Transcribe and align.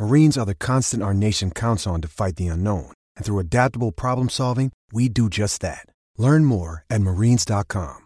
Marines 0.00 0.38
are 0.38 0.46
the 0.46 0.54
constant 0.54 1.02
our 1.02 1.14
nation 1.14 1.50
counts 1.50 1.86
on 1.86 2.00
to 2.00 2.08
fight 2.08 2.36
the 2.36 2.48
unknown. 2.48 2.92
And 3.16 3.24
through 3.24 3.38
adaptable 3.40 3.92
problem 3.92 4.28
solving, 4.28 4.72
we 4.92 5.08
do 5.08 5.28
just 5.30 5.60
that. 5.60 5.86
Learn 6.18 6.44
more 6.44 6.84
at 6.90 7.00
marines.com. 7.00 7.98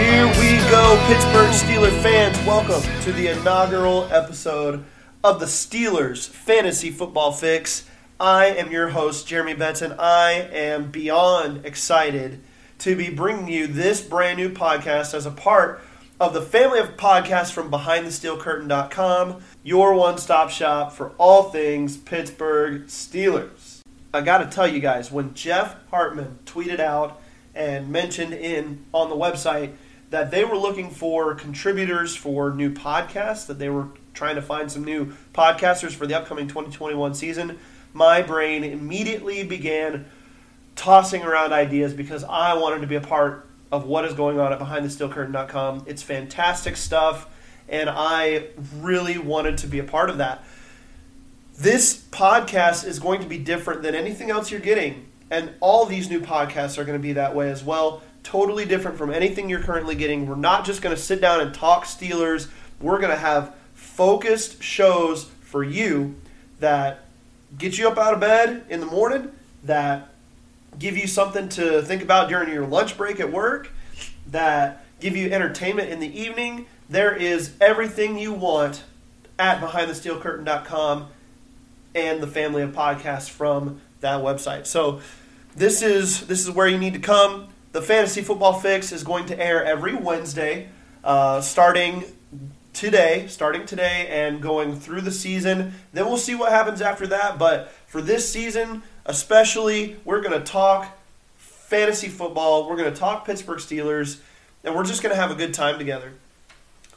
Here 0.00 0.26
we 0.26 0.56
go, 0.70 1.04
Pittsburgh 1.08 1.50
Steelers 1.50 2.02
fans. 2.02 2.38
Welcome 2.46 2.80
to 3.02 3.12
the 3.12 3.28
inaugural 3.28 4.08
episode 4.10 4.82
of 5.22 5.38
the 5.38 5.46
Steelers 5.46 6.28
Fantasy 6.28 6.90
Football 6.90 7.32
Fix. 7.32 7.86
I 8.18 8.46
am 8.46 8.70
your 8.70 8.88
host, 8.88 9.26
Jeremy 9.26 9.52
Benson. 9.52 9.94
I 9.98 10.48
am 10.52 10.90
beyond 10.90 11.66
excited 11.66 12.40
to 12.78 12.96
be 12.96 13.10
bringing 13.10 13.48
you 13.48 13.66
this 13.66 14.00
brand 14.00 14.38
new 14.38 14.48
podcast 14.48 15.12
as 15.12 15.26
a 15.26 15.30
part 15.30 15.82
of 16.18 16.32
the 16.32 16.40
family 16.40 16.78
of 16.78 16.96
podcasts 16.96 17.52
from 17.52 17.70
BehindTheSteelCurtain.com, 17.70 19.42
your 19.62 19.94
one 19.94 20.16
stop 20.16 20.48
shop 20.48 20.92
for 20.92 21.12
all 21.18 21.50
things 21.50 21.98
Pittsburgh 21.98 22.86
Steelers. 22.86 23.80
I 24.14 24.22
got 24.22 24.38
to 24.38 24.46
tell 24.46 24.66
you 24.66 24.80
guys, 24.80 25.10
when 25.10 25.34
Jeff 25.34 25.76
Hartman 25.90 26.38
tweeted 26.46 26.80
out 26.80 27.20
and 27.54 27.90
mentioned 27.90 28.32
in 28.32 28.86
on 28.92 29.10
the 29.10 29.16
website 29.16 29.74
that 30.08 30.30
they 30.30 30.44
were 30.44 30.56
looking 30.56 30.90
for 30.90 31.34
contributors 31.34 32.16
for 32.16 32.52
new 32.52 32.70
podcasts, 32.72 33.46
that 33.46 33.58
they 33.58 33.68
were 33.68 33.88
trying 34.20 34.34
to 34.34 34.42
find 34.42 34.70
some 34.70 34.84
new 34.84 35.14
podcasters 35.32 35.92
for 35.92 36.06
the 36.06 36.14
upcoming 36.14 36.46
2021 36.46 37.14
season, 37.14 37.58
my 37.94 38.20
brain 38.20 38.62
immediately 38.64 39.42
began 39.44 40.04
tossing 40.76 41.22
around 41.22 41.54
ideas 41.54 41.94
because 41.94 42.22
I 42.24 42.52
wanted 42.52 42.82
to 42.82 42.86
be 42.86 42.96
a 42.96 43.00
part 43.00 43.48
of 43.72 43.86
what 43.86 44.04
is 44.04 44.12
going 44.12 44.38
on 44.38 44.52
at 44.52 44.58
BehindTheSteelCurtain.com. 44.58 45.84
It's 45.86 46.02
fantastic 46.02 46.76
stuff, 46.76 47.30
and 47.66 47.88
I 47.88 48.48
really 48.76 49.16
wanted 49.16 49.56
to 49.58 49.66
be 49.66 49.78
a 49.78 49.84
part 49.84 50.10
of 50.10 50.18
that. 50.18 50.44
This 51.56 51.96
podcast 52.10 52.86
is 52.86 52.98
going 52.98 53.22
to 53.22 53.26
be 53.26 53.38
different 53.38 53.80
than 53.80 53.94
anything 53.94 54.30
else 54.30 54.50
you're 54.50 54.60
getting, 54.60 55.06
and 55.30 55.54
all 55.60 55.86
these 55.86 56.10
new 56.10 56.20
podcasts 56.20 56.76
are 56.76 56.84
going 56.84 56.98
to 56.98 57.02
be 57.02 57.14
that 57.14 57.34
way 57.34 57.50
as 57.50 57.64
well. 57.64 58.02
Totally 58.22 58.66
different 58.66 58.98
from 58.98 59.10
anything 59.10 59.48
you're 59.48 59.62
currently 59.62 59.94
getting. 59.94 60.26
We're 60.26 60.34
not 60.36 60.66
just 60.66 60.82
going 60.82 60.94
to 60.94 61.00
sit 61.00 61.22
down 61.22 61.40
and 61.40 61.54
talk 61.54 61.86
Steelers. 61.86 62.48
We're 62.82 62.98
going 62.98 63.12
to 63.12 63.16
have 63.16 63.54
focused 63.94 64.62
shows 64.62 65.24
for 65.42 65.62
you 65.62 66.14
that 66.60 67.04
get 67.58 67.78
you 67.78 67.88
up 67.88 67.98
out 67.98 68.14
of 68.14 68.20
bed 68.20 68.64
in 68.68 68.80
the 68.80 68.86
morning, 68.86 69.32
that 69.64 70.08
give 70.78 70.96
you 70.96 71.06
something 71.06 71.48
to 71.50 71.82
think 71.82 72.02
about 72.02 72.28
during 72.28 72.52
your 72.52 72.66
lunch 72.66 72.96
break 72.96 73.20
at 73.20 73.30
work, 73.30 73.70
that 74.28 74.84
give 75.00 75.16
you 75.16 75.30
entertainment 75.32 75.90
in 75.90 76.00
the 76.00 76.20
evening. 76.20 76.66
There 76.88 77.14
is 77.14 77.52
everything 77.60 78.18
you 78.18 78.32
want 78.32 78.84
at 79.38 79.60
BehindTheSteelCurtain.com 79.60 81.08
and 81.94 82.22
the 82.22 82.26
family 82.26 82.62
of 82.62 82.72
podcasts 82.72 83.28
from 83.28 83.80
that 84.00 84.22
website. 84.22 84.66
So 84.66 85.00
this 85.56 85.82
is 85.82 86.26
this 86.26 86.46
is 86.46 86.50
where 86.50 86.68
you 86.68 86.78
need 86.78 86.94
to 86.94 87.00
come. 87.00 87.48
The 87.72 87.82
Fantasy 87.82 88.22
Football 88.22 88.60
Fix 88.60 88.92
is 88.92 89.02
going 89.02 89.26
to 89.26 89.38
air 89.38 89.64
every 89.64 89.94
Wednesday, 89.94 90.68
uh, 91.02 91.40
starting 91.40 92.04
today, 92.80 93.26
starting 93.28 93.66
today, 93.66 94.06
and 94.08 94.40
going 94.40 94.74
through 94.74 95.02
the 95.02 95.10
season. 95.12 95.74
Then 95.92 96.06
we'll 96.06 96.16
see 96.16 96.34
what 96.34 96.50
happens 96.50 96.80
after 96.80 97.06
that. 97.08 97.38
But 97.38 97.70
for 97.86 98.00
this 98.00 98.32
season, 98.32 98.82
especially, 99.04 99.98
we're 100.02 100.22
going 100.22 100.32
to 100.32 100.44
talk 100.44 100.98
fantasy 101.36 102.08
football. 102.08 102.66
We're 102.66 102.78
going 102.78 102.90
to 102.90 102.98
talk 102.98 103.26
Pittsburgh 103.26 103.58
Steelers, 103.58 104.20
and 104.64 104.74
we're 104.74 104.86
just 104.86 105.02
going 105.02 105.14
to 105.14 105.20
have 105.20 105.30
a 105.30 105.34
good 105.34 105.52
time 105.52 105.76
together. 105.76 106.14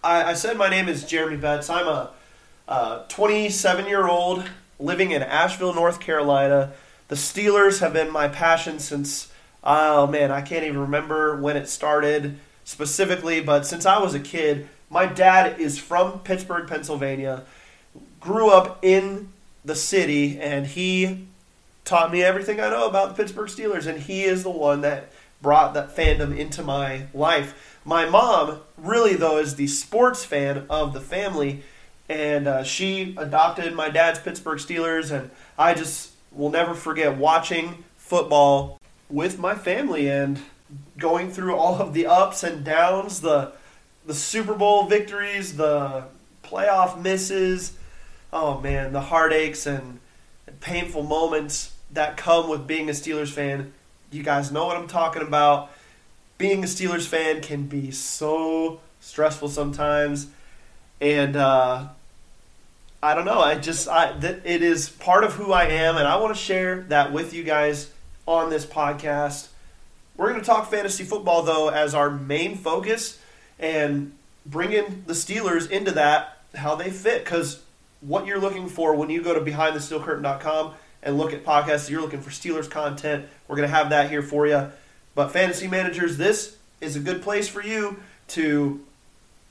I, 0.01 0.23
I 0.23 0.33
said 0.35 0.55
my 0.55 0.69
name 0.69 0.87
is 0.87 1.03
Jeremy 1.03 1.35
Betz. 1.35 1.69
I'm 1.69 1.87
a 2.69 3.05
27 3.09 3.85
year 3.85 4.07
old 4.07 4.49
living 4.79 5.11
in 5.11 5.21
Asheville, 5.21 5.73
North 5.73 5.99
Carolina. 5.99 6.71
The 7.09 7.15
Steelers 7.15 7.81
have 7.81 7.91
been 7.91 8.09
my 8.09 8.29
passion 8.29 8.79
since, 8.79 9.33
oh 9.65 10.07
man, 10.07 10.31
I 10.31 10.39
can't 10.39 10.63
even 10.63 10.79
remember 10.79 11.35
when 11.35 11.57
it 11.57 11.67
started 11.67 12.39
specifically, 12.63 13.41
but 13.41 13.65
since 13.65 13.85
I 13.85 13.99
was 13.99 14.13
a 14.13 14.19
kid, 14.21 14.69
my 14.93 15.07
dad 15.07 15.59
is 15.59 15.79
from 15.79 16.19
Pittsburgh, 16.19 16.67
Pennsylvania, 16.67 17.43
grew 18.19 18.51
up 18.51 18.77
in 18.85 19.33
the 19.65 19.75
city, 19.75 20.39
and 20.39 20.67
he 20.67 21.25
taught 21.83 22.11
me 22.11 22.21
everything 22.21 22.59
I 22.59 22.69
know 22.69 22.87
about 22.87 23.09
the 23.09 23.15
Pittsburgh 23.15 23.49
Steelers, 23.49 23.87
and 23.87 23.99
he 23.99 24.23
is 24.23 24.43
the 24.43 24.51
one 24.51 24.81
that 24.81 25.11
brought 25.41 25.73
that 25.73 25.95
fandom 25.95 26.37
into 26.37 26.61
my 26.61 27.07
life. 27.11 27.79
My 27.83 28.07
mom, 28.07 28.61
really 28.77 29.15
though, 29.15 29.39
is 29.39 29.55
the 29.55 29.67
sports 29.67 30.23
fan 30.23 30.65
of 30.69 30.93
the 30.93 31.01
family, 31.01 31.63
and 32.07 32.47
uh, 32.47 32.63
she 32.63 33.15
adopted 33.17 33.73
my 33.73 33.89
dad's 33.89 34.19
Pittsburgh 34.19 34.59
Steelers, 34.59 35.09
and 35.09 35.31
I 35.57 35.73
just 35.73 36.11
will 36.31 36.51
never 36.51 36.75
forget 36.75 37.17
watching 37.17 37.83
football 37.97 38.79
with 39.09 39.39
my 39.39 39.55
family 39.55 40.07
and 40.07 40.39
going 40.99 41.31
through 41.31 41.55
all 41.55 41.81
of 41.81 41.95
the 41.95 42.05
ups 42.05 42.43
and 42.43 42.63
downs, 42.63 43.21
the 43.21 43.53
the 44.05 44.13
Super 44.13 44.53
Bowl 44.53 44.87
victories, 44.87 45.55
the 45.57 46.05
playoff 46.43 47.01
misses. 47.01 47.73
Oh 48.31 48.59
man, 48.59 48.93
the 48.93 49.01
heartaches 49.01 49.67
and, 49.67 49.99
painful 50.59 51.03
moments 51.03 51.73
that 51.91 52.15
come 52.17 52.49
with 52.49 52.67
being 52.67 52.89
a 52.89 52.91
Steelers 52.93 53.29
fan. 53.29 53.73
You 54.11 54.23
guys 54.23 54.51
know 54.51 54.65
what 54.65 54.77
I'm 54.77 54.87
talking 54.87 55.21
about. 55.21 55.71
being 56.37 56.63
a 56.63 56.67
Steelers 56.67 57.07
fan 57.07 57.41
can 57.41 57.65
be 57.65 57.91
so 57.91 58.79
stressful 58.99 59.49
sometimes, 59.49 60.27
and 61.01 61.35
uh, 61.35 61.87
I 63.01 63.15
don't 63.15 63.25
know. 63.25 63.39
I 63.39 63.55
just 63.55 63.87
I 63.87 64.13
that 64.19 64.41
it 64.45 64.61
is 64.61 64.89
part 64.89 65.23
of 65.23 65.33
who 65.33 65.51
I 65.51 65.65
am, 65.65 65.97
and 65.97 66.07
I 66.07 66.17
want 66.17 66.35
to 66.35 66.41
share 66.41 66.81
that 66.89 67.11
with 67.11 67.33
you 67.33 67.43
guys 67.43 67.91
on 68.25 68.49
this 68.49 68.65
podcast. 68.65 69.47
We're 70.15 70.29
going 70.29 70.39
to 70.39 70.45
talk 70.45 70.69
fantasy 70.69 71.03
football 71.03 71.43
though 71.43 71.69
as 71.69 71.93
our 71.95 72.09
main 72.09 72.55
focus, 72.55 73.19
and 73.63 74.11
bringing 74.45 75.03
the 75.07 75.13
Steelers 75.13 75.71
into 75.71 75.91
that 75.91 76.37
how 76.53 76.75
they 76.75 76.91
fit 76.91 77.23
because 77.23 77.63
what 78.01 78.27
you're 78.27 78.39
looking 78.39 78.67
for 78.67 78.93
when 78.93 79.09
you 79.09 79.23
go 79.23 79.33
to 79.33 79.39
behindthesteelcurtain.com 79.39 80.73
and 81.01 81.17
look 81.17 81.33
at 81.33 81.45
podcasts, 81.45 81.89
you're 81.89 82.01
looking 82.01 82.21
for 82.21 82.29
Steelers 82.29 82.69
content. 82.69 83.25
We're 83.47 83.55
going 83.55 83.67
to 83.67 83.73
have 83.73 83.89
that 83.89 84.09
here 84.09 84.21
for 84.21 84.45
you. 84.45 84.69
But 85.15 85.29
fantasy 85.29 85.67
managers, 85.67 86.17
this 86.17 86.57
is 86.81 86.97
a 86.97 86.99
good 86.99 87.21
place 87.21 87.47
for 87.47 87.63
you 87.63 87.97
to 88.29 88.83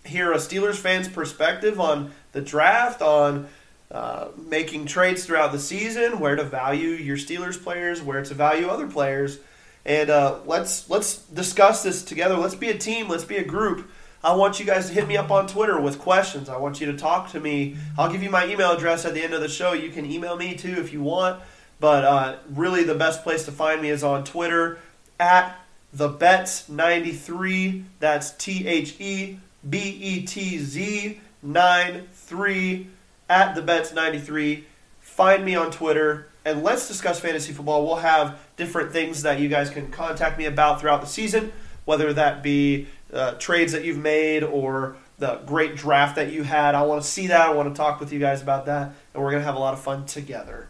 hear 0.04 0.32
a 0.32 0.36
Steelers 0.36 0.76
fan's 0.76 1.08
perspective 1.08 1.80
on 1.80 2.12
the 2.32 2.42
draft, 2.42 3.00
on 3.00 3.48
uh, 3.90 4.28
making 4.46 4.86
trades 4.86 5.24
throughout 5.24 5.52
the 5.52 5.58
season, 5.58 6.20
where 6.20 6.36
to 6.36 6.44
value 6.44 6.90
your 6.90 7.16
Steelers 7.16 7.62
players, 7.62 8.02
where 8.02 8.22
to 8.22 8.34
value 8.34 8.68
other 8.68 8.86
players, 8.86 9.38
and 9.84 10.10
uh, 10.10 10.38
let's 10.46 10.88
let's 10.88 11.18
discuss 11.18 11.82
this 11.82 12.02
together. 12.02 12.36
Let's 12.36 12.54
be 12.54 12.68
a 12.70 12.78
team. 12.78 13.08
Let's 13.08 13.24
be 13.24 13.36
a 13.36 13.44
group. 13.44 13.90
I 14.24 14.36
want 14.36 14.60
you 14.60 14.66
guys 14.66 14.86
to 14.86 14.94
hit 14.94 15.08
me 15.08 15.16
up 15.16 15.30
on 15.32 15.48
Twitter 15.48 15.80
with 15.80 15.98
questions. 15.98 16.48
I 16.48 16.56
want 16.56 16.80
you 16.80 16.86
to 16.92 16.96
talk 16.96 17.30
to 17.32 17.40
me. 17.40 17.76
I'll 17.98 18.10
give 18.10 18.22
you 18.22 18.30
my 18.30 18.46
email 18.46 18.70
address 18.70 19.04
at 19.04 19.14
the 19.14 19.22
end 19.22 19.34
of 19.34 19.40
the 19.40 19.48
show. 19.48 19.72
You 19.72 19.90
can 19.90 20.08
email 20.08 20.36
me 20.36 20.54
too 20.54 20.74
if 20.74 20.92
you 20.92 21.02
want. 21.02 21.42
But 21.80 22.04
uh, 22.04 22.36
really, 22.50 22.84
the 22.84 22.94
best 22.94 23.24
place 23.24 23.44
to 23.46 23.52
find 23.52 23.82
me 23.82 23.90
is 23.90 24.04
on 24.04 24.22
Twitter 24.22 24.78
at 25.18 25.58
the 25.92 26.08
Betz 26.08 26.68
93. 26.68 27.84
That's 27.98 28.30
T 28.32 28.66
H 28.68 29.00
E 29.00 29.40
B 29.68 29.78
E 29.78 30.22
T 30.24 30.58
Z 30.58 31.20
93 31.42 32.86
at 33.28 33.54
the 33.56 33.62
Betz 33.62 33.92
93. 33.92 34.66
Find 35.00 35.44
me 35.44 35.56
on 35.56 35.72
Twitter 35.72 36.28
and 36.44 36.62
let's 36.62 36.88
discuss 36.88 37.20
fantasy 37.20 37.52
football. 37.52 37.84
We'll 37.84 37.96
have 37.96 38.38
different 38.56 38.92
things 38.92 39.22
that 39.22 39.40
you 39.40 39.48
guys 39.48 39.70
can 39.70 39.90
contact 39.90 40.38
me 40.38 40.46
about 40.46 40.80
throughout 40.80 41.00
the 41.00 41.06
season, 41.06 41.52
whether 41.84 42.12
that 42.12 42.42
be 42.42 42.88
uh, 43.12 43.32
trades 43.32 43.72
that 43.72 43.84
you've 43.84 43.98
made 43.98 44.42
or 44.42 44.96
the 45.18 45.36
great 45.46 45.76
draft 45.76 46.16
that 46.16 46.32
you 46.32 46.42
had. 46.42 46.74
I 46.74 46.82
want 46.82 47.02
to 47.02 47.08
see 47.08 47.28
that. 47.28 47.48
I 47.48 47.52
want 47.52 47.72
to 47.72 47.76
talk 47.76 48.00
with 48.00 48.12
you 48.12 48.18
guys 48.18 48.42
about 48.42 48.66
that, 48.66 48.94
and 49.14 49.22
we're 49.22 49.30
going 49.30 49.40
to 49.40 49.46
have 49.46 49.54
a 49.54 49.60
lot 49.60 49.74
of 49.74 49.80
fun 49.80 50.06
together. 50.06 50.68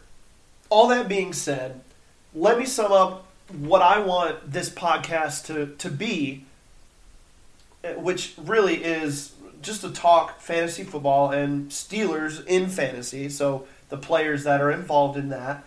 All 0.69 0.87
that 0.87 1.07
being 1.07 1.33
said, 1.33 1.81
let 2.35 2.57
me 2.57 2.65
sum 2.65 2.91
up 2.91 3.25
what 3.51 3.81
I 3.81 3.99
want 3.99 4.51
this 4.51 4.69
podcast 4.69 5.45
to, 5.45 5.75
to 5.77 5.89
be, 5.89 6.45
which 7.95 8.33
really 8.37 8.83
is 8.83 9.33
just 9.61 9.81
to 9.81 9.91
talk 9.91 10.39
fantasy 10.39 10.83
football 10.83 11.31
and 11.31 11.69
Steelers 11.69 12.45
in 12.45 12.69
fantasy. 12.69 13.29
So 13.29 13.67
the 13.89 13.97
players 13.97 14.43
that 14.43 14.61
are 14.61 14.71
involved 14.71 15.17
in 15.17 15.29
that, 15.29 15.63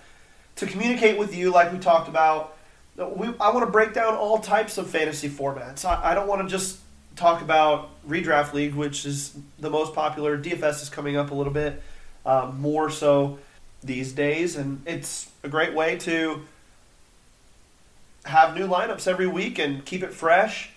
to 0.56 0.66
communicate 0.66 1.18
with 1.18 1.34
you, 1.34 1.50
like 1.50 1.72
we 1.72 1.78
talked 1.78 2.08
about. 2.08 2.55
We, 2.96 3.28
I 3.40 3.50
want 3.50 3.66
to 3.66 3.70
break 3.70 3.92
down 3.92 4.14
all 4.14 4.38
types 4.38 4.78
of 4.78 4.88
fantasy 4.88 5.28
formats. 5.28 5.84
I, 5.84 6.12
I 6.12 6.14
don't 6.14 6.26
want 6.26 6.42
to 6.42 6.48
just 6.48 6.78
talk 7.14 7.42
about 7.42 7.90
redraft 8.08 8.52
league, 8.52 8.74
which 8.74 9.04
is 9.04 9.36
the 9.58 9.70
most 9.70 9.94
popular. 9.94 10.38
DFS 10.38 10.82
is 10.82 10.88
coming 10.88 11.16
up 11.16 11.30
a 11.30 11.34
little 11.34 11.52
bit 11.52 11.82
um, 12.24 12.60
more 12.60 12.90
so 12.90 13.38
these 13.82 14.12
days, 14.12 14.56
and 14.56 14.82
it's 14.86 15.30
a 15.42 15.48
great 15.48 15.74
way 15.74 15.96
to 15.96 16.42
have 18.24 18.56
new 18.56 18.66
lineups 18.66 19.06
every 19.06 19.26
week 19.26 19.58
and 19.58 19.84
keep 19.84 20.02
it 20.02 20.12
fresh, 20.12 20.70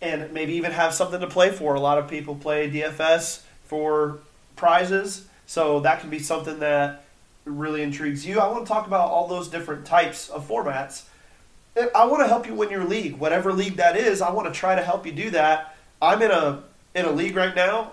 and 0.00 0.32
maybe 0.32 0.54
even 0.54 0.72
have 0.72 0.92
something 0.92 1.20
to 1.20 1.26
play 1.26 1.50
for. 1.50 1.74
A 1.74 1.80
lot 1.80 1.98
of 1.98 2.08
people 2.08 2.34
play 2.34 2.70
DFS 2.70 3.42
for 3.64 4.18
prizes, 4.56 5.26
so 5.46 5.80
that 5.80 6.00
can 6.00 6.10
be 6.10 6.18
something 6.18 6.58
that 6.60 7.04
really 7.44 7.82
intrigues 7.82 8.26
you. 8.26 8.40
I 8.40 8.48
want 8.48 8.66
to 8.66 8.72
talk 8.72 8.86
about 8.86 9.10
all 9.10 9.28
those 9.28 9.48
different 9.48 9.84
types 9.84 10.28
of 10.28 10.48
formats. 10.48 11.04
I 11.76 12.06
want 12.06 12.22
to 12.22 12.28
help 12.28 12.46
you 12.46 12.54
win 12.54 12.70
your 12.70 12.84
league, 12.84 13.16
whatever 13.16 13.52
league 13.52 13.76
that 13.76 13.96
is. 13.96 14.22
I 14.22 14.30
want 14.30 14.52
to 14.52 14.58
try 14.58 14.74
to 14.74 14.82
help 14.82 15.06
you 15.06 15.12
do 15.12 15.30
that. 15.30 15.76
I'm 16.00 16.22
in 16.22 16.30
a 16.30 16.62
in 16.94 17.04
a 17.04 17.10
league 17.10 17.34
right 17.34 17.54
now 17.54 17.92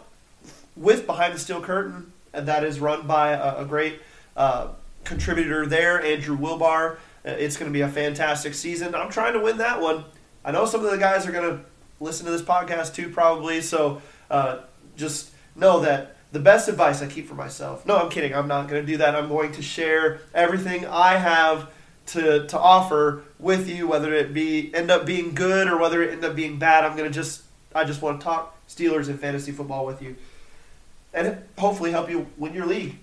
with 0.76 1.08
Behind 1.08 1.34
the 1.34 1.40
Steel 1.40 1.62
Curtain, 1.62 2.14
and 2.34 2.48
that 2.48 2.64
is 2.64 2.80
run 2.80 3.08
by 3.08 3.32
a, 3.32 3.62
a 3.62 3.66
great 3.66 4.00
uh, 4.38 4.70
contributor 5.04 5.66
there, 5.66 6.04
Andrew 6.04 6.38
Wilbar. 6.38 6.98
Uh, 7.26 7.30
it's 7.32 7.58
going 7.58 7.72
to 7.72 7.74
be 7.74 7.82
a 7.82 7.90
fantastic 7.90 8.54
season. 8.54 8.94
I'm 8.94 9.10
trying 9.10 9.34
to 9.34 9.40
win 9.40 9.58
that 9.58 9.82
one. 9.82 10.06
I 10.46 10.52
know 10.52 10.66
some 10.66 10.84
of 10.84 10.92
the 10.92 10.98
guys 10.98 11.26
are 11.28 11.32
going 11.32 11.58
to 11.58 11.64
listen 12.00 12.26
to 12.26 12.32
this 12.32 12.42
podcast 12.42 12.96
too, 12.96 13.10
probably. 13.10 13.62
So 13.62 14.02
uh, 14.30 14.60
just 14.96 15.32
know 15.56 15.82
that 15.82 16.16
the 16.32 16.40
best 16.40 16.70
advice 16.70 17.02
I 17.02 17.08
keep 17.08 17.28
for 17.28 17.36
myself. 17.36 17.86
No, 17.86 17.98
I'm 17.98 18.10
kidding. 18.10 18.34
I'm 18.34 18.48
not 18.48 18.68
going 18.68 18.86
to 18.86 18.92
do 18.92 18.98
that. 18.98 19.16
I'm 19.16 19.28
going 19.28 19.52
to 19.54 19.62
share 19.62 20.22
everything 20.34 20.86
I 20.86 21.18
have 21.18 21.70
to 22.12 22.48
to 22.48 22.60
offer 22.60 23.24
with 23.40 23.70
you, 23.70 23.88
whether 23.88 24.14
it 24.14 24.34
be 24.34 24.74
end 24.74 24.92
up 24.92 25.06
being 25.06 25.34
good 25.34 25.68
or 25.68 25.78
whether 25.78 26.02
it 26.02 26.12
end 26.12 26.24
up 26.24 26.36
being 26.36 26.60
bad. 26.60 26.84
I'm 26.84 26.98
to 26.98 27.10
just 27.10 27.44
I 27.74 27.84
just 27.84 28.02
want 28.02 28.20
to 28.20 28.24
talk 28.24 28.58
Steelers 28.68 29.08
and 29.08 29.20
fantasy 29.20 29.52
football 29.52 29.86
with 29.86 30.02
you, 30.02 30.16
and 31.14 31.42
hopefully 31.58 31.92
help 31.92 32.10
you 32.10 32.28
win 32.38 32.54
your 32.54 32.66
league. 32.66 32.98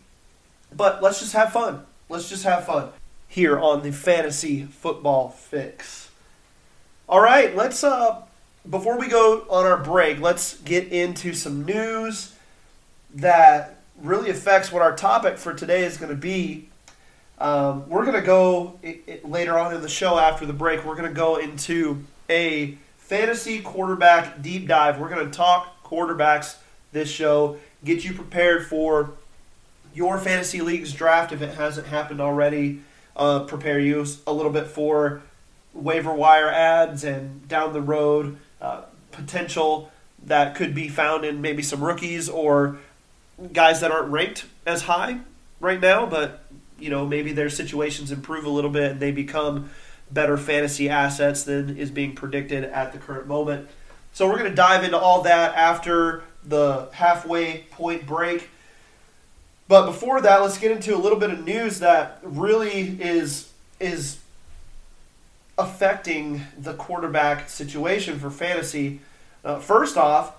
But 0.75 1.02
let's 1.02 1.20
just 1.20 1.32
have 1.32 1.52
fun. 1.52 1.84
Let's 2.08 2.28
just 2.28 2.44
have 2.44 2.64
fun 2.64 2.90
here 3.26 3.58
on 3.58 3.82
the 3.82 3.93
fantasy 3.93 4.64
football 4.64 5.28
fix. 5.31 6.11
All 7.08 7.20
right, 7.20 7.54
let's 7.54 7.84
uh 7.84 8.22
before 8.69 8.99
we 8.99 9.08
go 9.08 9.46
on 9.49 9.64
our 9.64 9.78
break, 9.78 10.20
let's 10.20 10.58
get 10.58 10.88
into 10.88 11.32
some 11.32 11.64
news 11.64 12.34
that 13.14 13.76
really 14.00 14.31
affects 14.31 14.70
what 14.70 14.82
our 14.82 14.94
topic 14.94 15.38
for 15.38 15.54
today 15.54 15.84
is 15.84 15.96
going 15.96 16.11
to 16.11 16.16
be. 16.16 16.68
Um, 17.40 17.88
we're 17.88 18.05
going 18.05 18.20
to 18.20 18.26
go 18.26 18.79
it, 18.82 19.02
it, 19.06 19.29
later 19.29 19.58
on 19.58 19.75
in 19.75 19.81
the 19.81 19.88
show 19.88 20.19
after 20.19 20.44
the 20.44 20.52
break. 20.52 20.85
We're 20.85 20.96
going 20.96 21.08
to 21.08 21.14
go 21.14 21.37
into 21.37 22.05
a 22.29 22.76
fantasy 22.96 23.61
quarterback 23.61 24.43
deep 24.43 24.67
dive. 24.67 24.99
We're 24.99 25.08
going 25.08 25.31
to 25.31 25.37
talk 25.37 25.85
quarterbacks 25.85 26.56
this 26.93 27.11
show, 27.11 27.58
get 27.85 28.05
you 28.05 28.12
prepared 28.12 28.67
for 28.67 29.12
your 29.94 30.19
fantasy 30.19 30.61
league's 30.61 30.93
draft 30.93 31.32
if 31.32 31.43
it 31.43 31.55
hasn't 31.55 31.87
happened 31.87 32.20
already. 32.20 32.82
Uh, 33.17 33.40
prepare 33.40 33.81
you 33.81 34.05
a 34.26 34.32
little 34.32 34.52
bit 34.52 34.67
for 34.67 35.23
waiver 35.73 36.12
wire 36.12 36.49
adds 36.49 37.05
and 37.05 37.46
down 37.49 37.73
the 37.73 37.81
road 37.81 38.37
uh, 38.61 38.82
potential 39.12 39.90
that 40.25 40.54
could 40.54 40.75
be 40.75 40.88
found 40.88 41.25
in 41.25 41.40
maybe 41.40 41.62
some 41.62 41.83
rookies 41.83 42.28
or 42.28 42.78
guys 43.52 43.80
that 43.80 43.90
aren't 43.90 44.11
ranked 44.11 44.45
as 44.66 44.83
high 44.83 45.18
right 45.61 45.80
now, 45.80 46.07
but 46.07 46.45
you 46.78 46.90
know 46.90 47.06
maybe 47.06 47.32
their 47.32 47.50
situations 47.50 48.11
improve 48.12 48.44
a 48.44 48.50
little 48.50 48.70
bit 48.70 48.92
and 48.92 49.00
they 49.00 49.12
become 49.12 49.70
better 50.11 50.37
fantasy 50.37 50.88
assets 50.88 51.44
than 51.44 51.76
is 51.76 51.90
being 51.90 52.14
predicted 52.14 52.64
at 52.64 52.92
the 52.92 52.99
current 52.99 53.26
moment. 53.26 53.68
So 54.12 54.26
we're 54.26 54.38
going 54.38 54.50
to 54.50 54.56
dive 54.56 54.85
into 54.85 54.99
all 54.99 55.23
that 55.23 55.54
after 55.54 56.23
the 56.44 56.88
halfway 56.92 57.64
point 57.70 58.06
break. 58.06 58.49
But 59.68 59.85
before 59.85 60.20
that, 60.23 60.40
let's 60.40 60.58
get 60.58 60.70
into 60.70 60.97
a 60.97 60.99
little 60.99 61.18
bit 61.18 61.30
of 61.30 61.44
news 61.44 61.80
that 61.80 62.20
really 62.23 63.00
is 63.00 63.52
is 63.78 64.18
affecting 65.58 66.42
the 66.56 66.73
quarterback 66.75 67.49
situation 67.49 68.18
for 68.18 68.30
fantasy. 68.30 69.00
Uh, 69.44 69.58
first 69.58 69.97
off, 69.97 70.35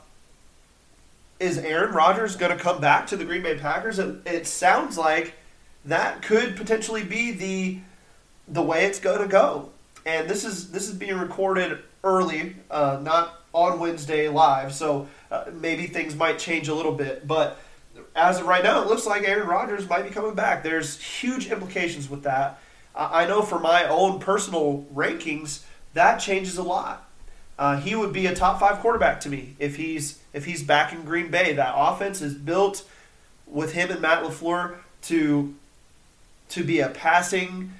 is 1.39 1.57
Aaron 1.57 1.93
Rodgers 1.93 2.35
going 2.35 2.55
to 2.55 2.61
come 2.61 2.81
back 2.81 3.07
to 3.07 3.17
the 3.17 3.25
Green 3.25 3.43
Bay 3.43 3.57
Packers? 3.57 3.99
It, 3.99 4.21
it 4.25 4.47
sounds 4.47 4.97
like 4.97 5.35
that 5.85 6.21
could 6.21 6.55
potentially 6.55 7.03
be 7.03 7.31
the 7.31 7.79
the 8.47 8.61
way 8.61 8.85
it's 8.85 8.99
going 8.99 9.21
to 9.21 9.27
go. 9.27 9.69
And 10.05 10.29
this 10.29 10.43
is 10.43 10.71
this 10.71 10.87
is 10.87 10.95
being 10.95 11.17
recorded 11.17 11.79
early, 12.03 12.55
uh, 12.71 12.99
not 13.01 13.35
on 13.53 13.79
Wednesday 13.79 14.27
live, 14.27 14.73
so 14.73 15.07
uh, 15.31 15.45
maybe 15.53 15.87
things 15.87 16.15
might 16.15 16.39
change 16.39 16.67
a 16.67 16.73
little 16.73 16.93
bit. 16.93 17.27
But 17.27 17.59
as 18.15 18.39
of 18.39 18.47
right 18.47 18.63
now, 18.63 18.81
it 18.81 18.87
looks 18.87 19.05
like 19.05 19.23
Aaron 19.23 19.47
Rodgers 19.47 19.87
might 19.89 20.03
be 20.03 20.09
coming 20.09 20.35
back. 20.35 20.63
There's 20.63 20.99
huge 21.01 21.47
implications 21.47 22.09
with 22.09 22.23
that. 22.23 22.59
I 22.95 23.25
know 23.25 23.41
for 23.41 23.59
my 23.59 23.87
own 23.87 24.19
personal 24.19 24.85
rankings, 24.93 25.63
that 25.93 26.17
changes 26.17 26.57
a 26.57 26.63
lot. 26.63 27.07
Uh, 27.57 27.77
he 27.77 27.95
would 27.95 28.13
be 28.13 28.25
a 28.25 28.35
top 28.35 28.59
five 28.59 28.79
quarterback 28.79 29.19
to 29.21 29.29
me 29.29 29.55
if 29.59 29.75
he's 29.75 30.19
if 30.33 30.45
he's 30.45 30.63
back 30.63 30.93
in 30.93 31.03
Green 31.03 31.29
Bay. 31.29 31.53
That 31.53 31.73
offense 31.75 32.21
is 32.21 32.33
built 32.33 32.83
with 33.45 33.73
him 33.73 33.91
and 33.91 34.01
Matt 34.01 34.23
LaFleur 34.23 34.77
to 35.03 35.55
to 36.49 36.63
be 36.63 36.79
a 36.79 36.89
passing 36.89 37.73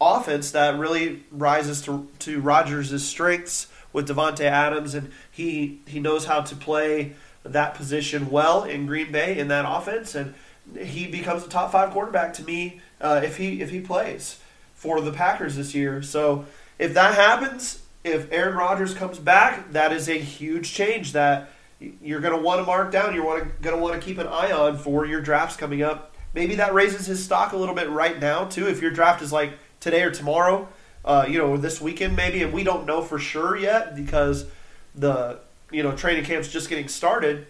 offense 0.00 0.50
that 0.52 0.78
really 0.78 1.22
rises 1.30 1.82
to 1.82 2.08
to 2.20 2.40
Rodgers' 2.40 3.04
strengths 3.04 3.68
with 3.92 4.08
Davante 4.08 4.44
Adams, 4.44 4.94
and 4.94 5.10
he 5.30 5.80
he 5.86 6.00
knows 6.00 6.26
how 6.26 6.40
to 6.40 6.56
play 6.56 7.14
that 7.44 7.74
position 7.74 8.30
well 8.30 8.64
in 8.64 8.86
Green 8.86 9.12
Bay 9.12 9.38
in 9.38 9.48
that 9.48 9.64
offense, 9.66 10.14
and 10.14 10.34
he 10.78 11.06
becomes 11.06 11.44
a 11.44 11.48
top 11.48 11.72
five 11.72 11.90
quarterback 11.90 12.32
to 12.34 12.44
me 12.44 12.80
uh, 13.00 13.20
if 13.22 13.36
he 13.36 13.60
if 13.60 13.70
he 13.70 13.80
plays 13.80 14.40
for 14.74 15.00
the 15.00 15.12
Packers 15.12 15.56
this 15.56 15.74
year. 15.74 16.02
So 16.02 16.46
if 16.78 16.94
that 16.94 17.14
happens, 17.14 17.82
if 18.02 18.30
Aaron 18.32 18.56
Rodgers 18.56 18.94
comes 18.94 19.18
back, 19.18 19.72
that 19.72 19.92
is 19.92 20.08
a 20.08 20.18
huge 20.18 20.72
change 20.72 21.12
that 21.12 21.50
you're 21.80 22.20
going 22.20 22.36
to 22.36 22.42
want 22.42 22.60
to 22.60 22.66
mark 22.66 22.92
down. 22.92 23.14
You're 23.14 23.44
going 23.62 23.76
to 23.76 23.82
want 23.82 24.00
to 24.00 24.04
keep 24.04 24.18
an 24.18 24.26
eye 24.26 24.52
on 24.52 24.78
for 24.78 25.06
your 25.06 25.20
drafts 25.20 25.56
coming 25.56 25.82
up. 25.82 26.13
Maybe 26.34 26.56
that 26.56 26.74
raises 26.74 27.06
his 27.06 27.24
stock 27.24 27.52
a 27.52 27.56
little 27.56 27.74
bit 27.74 27.88
right 27.88 28.18
now 28.18 28.44
too. 28.44 28.68
If 28.68 28.82
your 28.82 28.90
draft 28.90 29.22
is 29.22 29.32
like 29.32 29.52
today 29.80 30.02
or 30.02 30.10
tomorrow, 30.10 30.68
uh, 31.04 31.26
you 31.28 31.38
know, 31.38 31.56
this 31.56 31.80
weekend 31.80 32.16
maybe, 32.16 32.42
and 32.42 32.52
we 32.52 32.64
don't 32.64 32.86
know 32.86 33.02
for 33.02 33.18
sure 33.18 33.56
yet 33.56 33.94
because 33.94 34.46
the 34.94 35.38
you 35.70 35.82
know 35.82 35.92
training 35.92 36.24
camp's 36.24 36.48
just 36.48 36.68
getting 36.68 36.88
started. 36.88 37.46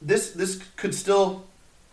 This 0.00 0.30
this 0.30 0.62
could 0.76 0.94
still 0.94 1.44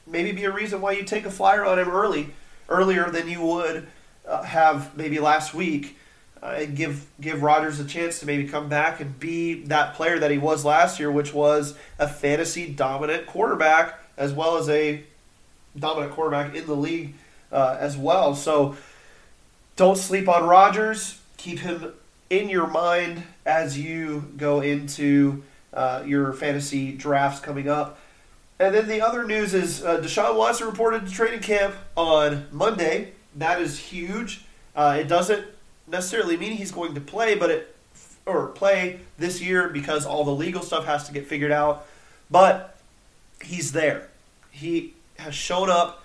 maybe 0.05 0.31
be 0.31 0.43
a 0.43 0.51
reason 0.51 0.81
why 0.81 0.91
you 0.91 1.03
take 1.03 1.25
a 1.25 1.31
flyer 1.31 1.65
on 1.65 1.79
him 1.79 1.89
early, 1.89 2.29
earlier 2.69 3.09
than 3.09 3.27
you 3.27 3.41
would 3.41 3.88
uh, 4.27 4.43
have 4.43 4.95
maybe 4.95 5.19
last 5.19 5.53
week, 5.53 5.97
uh, 6.43 6.57
and 6.57 6.75
give 6.75 7.07
give 7.19 7.41
Rodgers 7.41 7.79
a 7.79 7.85
chance 7.85 8.19
to 8.19 8.27
maybe 8.27 8.47
come 8.47 8.69
back 8.69 9.00
and 9.00 9.19
be 9.19 9.63
that 9.65 9.95
player 9.95 10.19
that 10.19 10.29
he 10.29 10.38
was 10.38 10.63
last 10.63 11.00
year, 11.00 11.11
which 11.11 11.33
was 11.33 11.75
a 11.97 12.07
fantasy 12.07 12.67
dominant 12.71 13.25
quarterback 13.25 14.00
as 14.17 14.33
well 14.33 14.57
as 14.57 14.69
a 14.69 15.03
dominant 15.77 16.13
quarterback 16.13 16.55
in 16.55 16.65
the 16.65 16.75
league 16.75 17.13
uh, 17.51 17.77
as 17.79 17.97
well. 17.97 18.35
So 18.35 18.75
don't 19.75 19.97
sleep 19.97 20.27
on 20.27 20.47
Rodgers. 20.47 21.19
Keep 21.37 21.59
him 21.59 21.93
in 22.29 22.49
your 22.49 22.67
mind 22.67 23.23
as 23.45 23.77
you 23.77 24.31
go 24.37 24.61
into 24.61 25.43
uh, 25.73 26.03
your 26.05 26.33
fantasy 26.33 26.91
drafts 26.91 27.39
coming 27.39 27.67
up. 27.67 27.99
And 28.59 28.75
then 28.75 28.87
the 28.87 29.01
other 29.01 29.25
news 29.25 29.53
is 29.53 29.83
uh, 29.83 29.99
Deshaun 29.99 30.35
Watson 30.37 30.67
reported 30.67 31.07
to 31.07 31.11
training 31.11 31.39
camp 31.39 31.75
on 31.97 32.47
Monday. 32.51 33.13
That 33.35 33.59
is 33.61 33.79
huge. 33.79 34.45
Uh, 34.75 34.97
it 34.99 35.07
doesn't 35.07 35.47
necessarily 35.87 36.37
mean 36.37 36.53
he's 36.53 36.71
going 36.71 36.93
to 36.93 37.01
play, 37.01 37.35
but 37.35 37.49
it 37.49 37.75
or 38.25 38.47
play 38.47 38.99
this 39.17 39.41
year 39.41 39.67
because 39.69 40.05
all 40.05 40.23
the 40.23 40.31
legal 40.31 40.61
stuff 40.61 40.85
has 40.85 41.07
to 41.07 41.13
get 41.13 41.27
figured 41.27 41.51
out. 41.51 41.87
But 42.29 42.77
he's 43.43 43.71
there. 43.71 44.09
He 44.51 44.93
has 45.21 45.35
shown 45.35 45.69
up. 45.69 46.03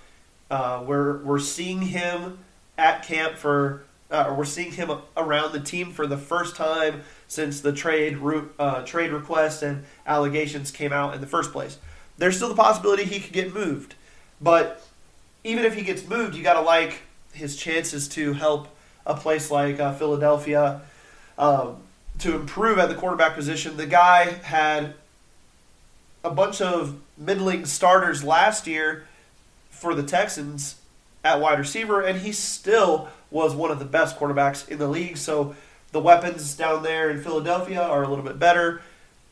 Uh, 0.51 0.83
we're 0.87 1.19
we're 1.19 1.39
seeing 1.39 1.83
him 1.83 2.39
at 2.79 3.03
camp 3.03 3.37
for. 3.37 3.83
Uh, 4.09 4.33
we're 4.39 4.45
seeing 4.45 4.71
him 4.71 4.89
around 5.17 5.53
the 5.53 5.59
team 5.59 5.91
for 5.91 6.07
the 6.07 6.17
first 6.17 6.55
time 6.55 7.03
since 7.27 7.61
the 7.61 7.73
trade 7.73 8.17
uh, 8.61 8.83
trade 8.83 9.11
request 9.11 9.65
and 9.65 9.85
allegations 10.07 10.71
came 10.71 10.93
out 10.93 11.13
in 11.13 11.21
the 11.21 11.27
first 11.27 11.51
place 11.51 11.79
there's 12.19 12.37
still 12.37 12.49
the 12.49 12.55
possibility 12.55 13.05
he 13.05 13.21
could 13.21 13.33
get 13.33 13.55
moved. 13.55 13.95
But 14.41 14.83
even 15.45 15.65
if 15.65 15.75
he 15.75 15.83
gets 15.83 16.07
moved, 16.09 16.35
you 16.35 16.43
got 16.43 16.55
to 16.55 16.61
like 16.61 17.03
his 17.33 17.57
chances 17.57 18.09
to 18.09 18.33
help 18.33 18.69
a 19.05 19.15
place 19.15 19.51
like 19.51 19.79
uh, 19.79 19.93
Philadelphia 19.95 20.81
um, 21.39 21.77
to 22.19 22.35
improve 22.35 22.79
at 22.79 22.89
the 22.89 22.95
quarterback 22.95 23.35
position. 23.35 23.77
The 23.77 23.87
guy 23.87 24.33
had 24.43 24.95
a 26.27 26.35
bunch 26.35 26.61
of 26.61 27.01
middling 27.17 27.65
starters 27.67 28.23
last 28.25 28.67
year 28.67 29.07
for 29.71 29.95
the 29.95 30.03
Texans 30.03 30.77
at 31.25 31.41
wide 31.41 31.59
receiver, 31.59 32.01
and 32.01 32.21
he 32.21 32.33
still 32.33 33.09
was 33.31 33.55
one 33.55 33.71
of 33.71 33.79
the 33.79 33.85
best 33.85 34.19
quarterbacks 34.19 34.69
in 34.69 34.79
the 34.79 34.89
league. 34.89 35.17
So 35.17 35.55
the 35.93 36.01
weapons 36.01 36.55
down 36.55 36.83
there 36.83 37.11
in 37.11 37.23
Philadelphia 37.23 37.83
are 37.83 38.03
a 38.03 38.09
little 38.09 38.25
bit 38.25 38.39
better 38.39 38.81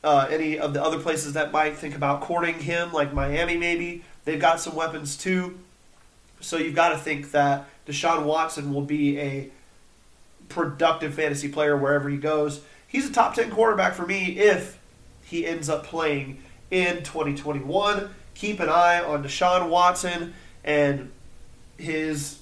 uh, 0.04 0.28
any 0.30 0.58
of 0.58 0.74
the 0.74 0.82
other 0.82 0.98
places 0.98 1.32
that 1.32 1.50
might 1.50 1.76
think 1.76 1.96
about 1.96 2.20
courting 2.20 2.60
him, 2.60 2.92
like 2.92 3.12
Miami 3.14 3.56
maybe. 3.56 4.04
They've 4.26 4.40
got 4.40 4.60
some 4.60 4.76
weapons 4.76 5.16
too. 5.16 5.58
So 6.40 6.58
you've 6.58 6.74
got 6.74 6.90
to 6.90 6.98
think 6.98 7.30
that 7.30 7.66
Deshaun 7.86 8.24
Watson 8.24 8.74
will 8.74 8.82
be 8.82 9.18
a 9.18 9.50
productive 10.50 11.14
fantasy 11.14 11.48
player 11.48 11.74
wherever 11.74 12.10
he 12.10 12.18
goes. 12.18 12.60
He's 12.86 13.08
a 13.08 13.12
top 13.12 13.34
10 13.34 13.50
quarterback 13.50 13.94
for 13.94 14.06
me 14.06 14.38
if 14.38 14.78
he 15.24 15.46
ends 15.46 15.70
up 15.70 15.84
playing 15.84 16.42
in 16.74 17.04
2021. 17.04 18.10
Keep 18.34 18.58
an 18.58 18.68
eye 18.68 19.00
on 19.00 19.22
Deshaun 19.22 19.68
Watson 19.68 20.34
and 20.64 21.12
his 21.78 22.40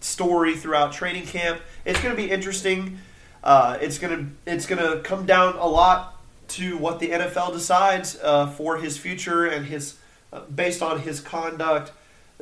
story 0.00 0.54
throughout 0.54 0.92
training 0.92 1.24
camp. 1.24 1.62
It's 1.86 2.00
going 2.02 2.14
to 2.14 2.22
be 2.22 2.30
interesting. 2.30 2.98
Uh, 3.42 3.78
it's 3.80 3.98
going 3.98 4.16
to 4.44 4.50
it's 4.52 4.66
to 4.66 5.00
come 5.02 5.24
down 5.24 5.56
a 5.56 5.66
lot 5.66 6.20
to 6.48 6.76
what 6.76 6.98
the 6.98 7.08
NFL 7.08 7.54
decides 7.54 8.18
uh, 8.22 8.46
for 8.46 8.76
his 8.76 8.98
future 8.98 9.46
and 9.46 9.64
his 9.64 9.96
uh, 10.30 10.40
based 10.40 10.82
on 10.82 11.00
his 11.00 11.20
conduct, 11.20 11.92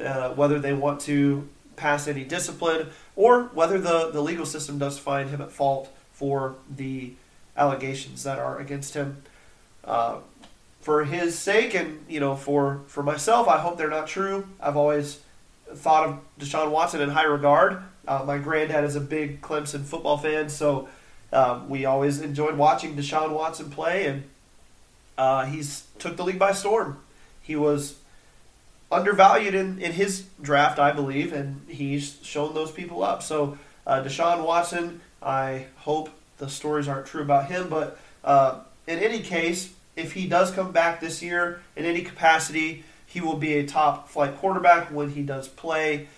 uh, 0.04 0.30
whether 0.30 0.58
they 0.58 0.72
want 0.72 1.00
to 1.02 1.48
pass 1.76 2.08
any 2.08 2.24
discipline 2.24 2.88
or 3.14 3.44
whether 3.54 3.78
the, 3.78 4.10
the 4.10 4.20
legal 4.20 4.46
system 4.46 4.78
does 4.78 4.98
find 4.98 5.30
him 5.30 5.40
at 5.40 5.52
fault 5.52 5.94
for 6.10 6.56
the 6.68 7.12
allegations 7.56 8.24
that 8.24 8.40
are 8.40 8.58
against 8.58 8.94
him. 8.94 9.22
For 10.82 11.04
his 11.04 11.38
sake 11.38 11.74
and 11.74 12.04
you 12.08 12.20
know 12.20 12.36
for 12.36 12.82
for 12.88 13.02
myself, 13.02 13.48
I 13.48 13.58
hope 13.58 13.78
they're 13.78 13.88
not 13.88 14.06
true. 14.06 14.46
I've 14.60 14.76
always 14.76 15.20
thought 15.74 16.08
of 16.08 16.20
Deshaun 16.38 16.70
Watson 16.70 17.00
in 17.00 17.08
high 17.08 17.24
regard. 17.24 17.82
Uh, 18.06 18.24
my 18.26 18.38
granddad 18.38 18.84
is 18.84 18.96
a 18.96 19.00
big 19.00 19.40
Clemson 19.40 19.84
football 19.84 20.18
fan, 20.18 20.48
so 20.48 20.88
um, 21.32 21.68
we 21.68 21.84
always 21.84 22.20
enjoyed 22.20 22.56
watching 22.56 22.96
Deshaun 22.96 23.32
Watson 23.32 23.70
play, 23.70 24.06
and 24.06 24.24
uh, 25.16 25.46
he's 25.46 25.84
took 25.98 26.16
the 26.16 26.24
league 26.24 26.38
by 26.38 26.52
storm. 26.52 26.98
He 27.40 27.56
was 27.56 27.96
undervalued 28.90 29.54
in, 29.54 29.80
in 29.80 29.92
his 29.92 30.26
draft, 30.40 30.78
I 30.78 30.92
believe, 30.92 31.32
and 31.32 31.64
he's 31.68 32.18
shown 32.22 32.54
those 32.54 32.70
people 32.70 33.02
up. 33.02 33.22
So 33.22 33.56
uh, 33.86 34.02
Deshaun 34.02 34.44
Watson, 34.44 35.00
I 35.22 35.66
hope 35.76 36.10
the 36.38 36.48
stories 36.48 36.88
aren't 36.88 37.06
true 37.06 37.22
about 37.22 37.46
him, 37.46 37.68
but 37.68 37.98
uh, 38.22 38.60
in 38.86 38.98
any 38.98 39.20
case, 39.20 39.72
if 39.96 40.12
he 40.12 40.26
does 40.26 40.50
come 40.50 40.72
back 40.72 41.00
this 41.00 41.22
year 41.22 41.62
in 41.76 41.84
any 41.84 42.02
capacity, 42.02 42.84
he 43.06 43.20
will 43.20 43.36
be 43.36 43.54
a 43.54 43.66
top 43.66 44.08
flight 44.08 44.38
quarterback 44.38 44.90
when 44.90 45.10
he 45.10 45.22
does 45.22 45.48
play. 45.48 46.08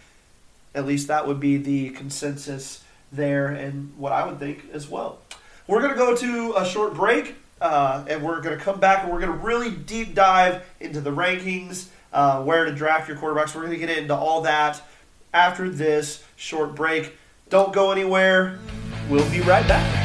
At 0.74 0.86
least 0.86 1.08
that 1.08 1.26
would 1.26 1.40
be 1.40 1.56
the 1.56 1.90
consensus 1.90 2.84
there 3.10 3.48
and 3.48 3.96
what 3.96 4.12
I 4.12 4.26
would 4.26 4.38
think 4.38 4.66
as 4.72 4.88
well. 4.88 5.18
We're 5.66 5.80
going 5.80 5.92
to 5.92 5.96
go 5.96 6.14
to 6.16 6.54
a 6.56 6.64
short 6.64 6.94
break 6.94 7.36
uh, 7.60 8.04
and 8.08 8.22
we're 8.22 8.40
going 8.40 8.56
to 8.56 8.62
come 8.62 8.80
back 8.80 9.04
and 9.04 9.12
we're 9.12 9.20
going 9.20 9.32
to 9.32 9.44
really 9.44 9.70
deep 9.70 10.14
dive 10.14 10.62
into 10.80 11.00
the 11.00 11.10
rankings, 11.10 11.86
uh, 12.12 12.42
where 12.42 12.64
to 12.64 12.72
draft 12.72 13.08
your 13.08 13.16
quarterbacks. 13.16 13.54
We're 13.54 13.62
going 13.62 13.78
to 13.78 13.86
get 13.86 13.96
into 13.96 14.14
all 14.14 14.42
that 14.42 14.82
after 15.32 15.68
this 15.68 16.22
short 16.36 16.74
break. 16.74 17.16
Don't 17.48 17.72
go 17.72 17.90
anywhere. 17.90 18.58
We'll 19.08 19.28
be 19.30 19.40
right 19.40 19.66
back. 19.66 20.04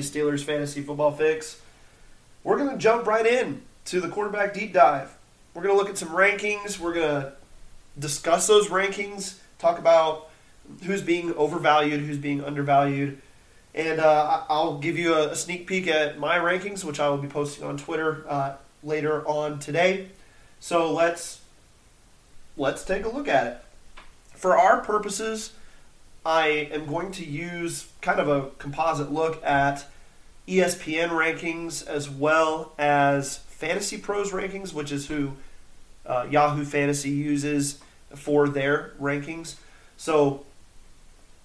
The 0.00 0.18
Steelers 0.18 0.42
Fantasy 0.42 0.82
Football 0.82 1.12
Fix. 1.12 1.60
We're 2.42 2.56
going 2.56 2.70
to 2.70 2.78
jump 2.78 3.06
right 3.06 3.26
in 3.26 3.62
to 3.86 4.00
the 4.00 4.08
quarterback 4.08 4.54
deep 4.54 4.72
dive. 4.72 5.14
We're 5.52 5.62
going 5.62 5.74
to 5.74 5.78
look 5.78 5.90
at 5.90 5.98
some 5.98 6.10
rankings. 6.10 6.78
We're 6.78 6.94
going 6.94 7.22
to 7.22 7.32
discuss 7.98 8.46
those 8.46 8.68
rankings, 8.68 9.36
talk 9.58 9.78
about 9.78 10.30
who's 10.84 11.02
being 11.02 11.34
overvalued, 11.34 12.00
who's 12.00 12.18
being 12.18 12.42
undervalued, 12.42 13.20
And 13.74 14.00
uh, 14.00 14.44
I'll 14.48 14.78
give 14.78 14.96
you 14.96 15.14
a, 15.14 15.34
sneak 15.36 15.66
peek 15.66 15.86
at 15.88 16.18
my 16.18 16.38
rankings, 16.38 16.84
which 16.84 16.98
I 16.98 17.08
will 17.08 17.18
be 17.18 17.28
posting 17.28 17.64
on 17.64 17.76
Twitter 17.76 18.24
uh, 18.28 18.54
later 18.82 19.26
on 19.26 19.58
today. 19.58 20.08
So 20.60 20.92
let's 20.92 21.40
let's 22.56 22.84
take 22.84 23.04
a 23.04 23.08
look 23.08 23.28
at 23.28 23.46
it. 23.46 23.64
For 24.34 24.56
our 24.56 24.80
purposes, 24.80 25.52
I 26.24 26.68
am 26.72 26.86
going 26.86 27.12
to 27.12 27.24
use 27.24 27.88
kind 28.00 28.20
of 28.20 28.28
a 28.28 28.50
composite 28.58 29.10
look 29.10 29.44
at 29.44 29.86
ESPN 30.50 31.10
rankings 31.10 31.86
as 31.86 32.10
well 32.10 32.72
as 32.76 33.38
Fantasy 33.38 33.96
Pros 33.98 34.32
rankings, 34.32 34.72
which 34.72 34.90
is 34.90 35.06
who 35.06 35.32
uh, 36.04 36.26
Yahoo 36.28 36.64
Fantasy 36.64 37.10
uses 37.10 37.78
for 38.14 38.48
their 38.48 38.92
rankings. 39.00 39.54
So, 39.96 40.44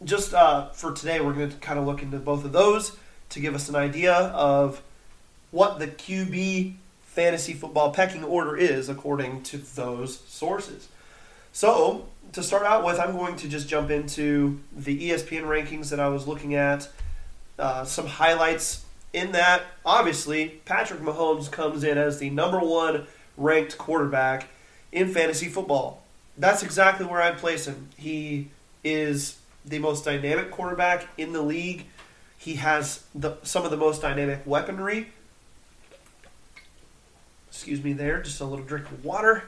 just 0.04 0.34
uh, 0.34 0.70
for 0.70 0.92
today, 0.92 1.20
we're 1.20 1.34
going 1.34 1.52
to 1.52 1.58
kind 1.58 1.78
of 1.78 1.86
look 1.86 2.02
into 2.02 2.18
both 2.18 2.46
of 2.46 2.52
those 2.52 2.98
to 3.30 3.40
give 3.40 3.54
us 3.54 3.70
an 3.70 3.76
idea 3.76 4.14
of 4.14 4.82
what 5.52 5.80
the 5.80 5.88
QB 5.88 6.76
fantasy 7.04 7.54
football 7.54 7.92
pecking 7.92 8.24
order 8.24 8.58
is 8.58 8.90
according 8.90 9.44
to 9.44 9.58
those 9.58 10.20
sources. 10.22 10.88
So, 11.54 12.08
to 12.32 12.42
start 12.42 12.66
out 12.66 12.86
with, 12.86 13.00
I'm 13.00 13.16
going 13.16 13.36
to 13.38 13.48
just 13.48 13.68
jump 13.68 13.92
into 13.92 14.60
the 14.76 15.10
ESPN 15.10 15.44
rankings 15.44 15.90
that 15.90 16.00
I 16.00 16.08
was 16.08 16.28
looking 16.28 16.56
at, 16.56 16.90
uh, 17.60 17.86
some 17.86 18.08
highlights 18.08 18.85
in 19.16 19.32
that, 19.32 19.64
obviously, 19.86 20.62
Patrick 20.66 21.00
Mahomes 21.00 21.50
comes 21.50 21.86
in 21.86 21.98
as 21.98 22.20
the 22.20 22.30
number 22.30 22.60
one 22.60 23.08
ranked 23.38 23.78
quarterback 23.78 24.50
in 24.92 25.08
fantasy 25.14 25.48
football. 25.48 26.04
That's 26.38 26.64
exactly 26.64 27.06
where 27.06 27.22
I'd 27.22 27.38
place 27.38 27.66
him. 27.66 27.90
He 27.96 28.50
is 28.84 29.40
the 29.66 29.80
most 29.80 30.04
dynamic 30.04 30.52
quarterback 30.52 31.08
in 31.18 31.32
the 31.32 31.42
league. 31.42 31.86
He 32.38 32.56
has 32.56 33.06
the, 33.16 33.38
some 33.44 33.64
of 33.64 33.72
the 33.72 33.78
most 33.78 34.02
dynamic 34.02 34.42
weaponry. 34.46 35.08
Excuse 37.48 37.82
me 37.82 37.94
there, 37.94 38.22
just 38.22 38.42
a 38.42 38.46
little 38.46 38.66
drink 38.66 38.92
of 38.92 39.06
water. 39.06 39.46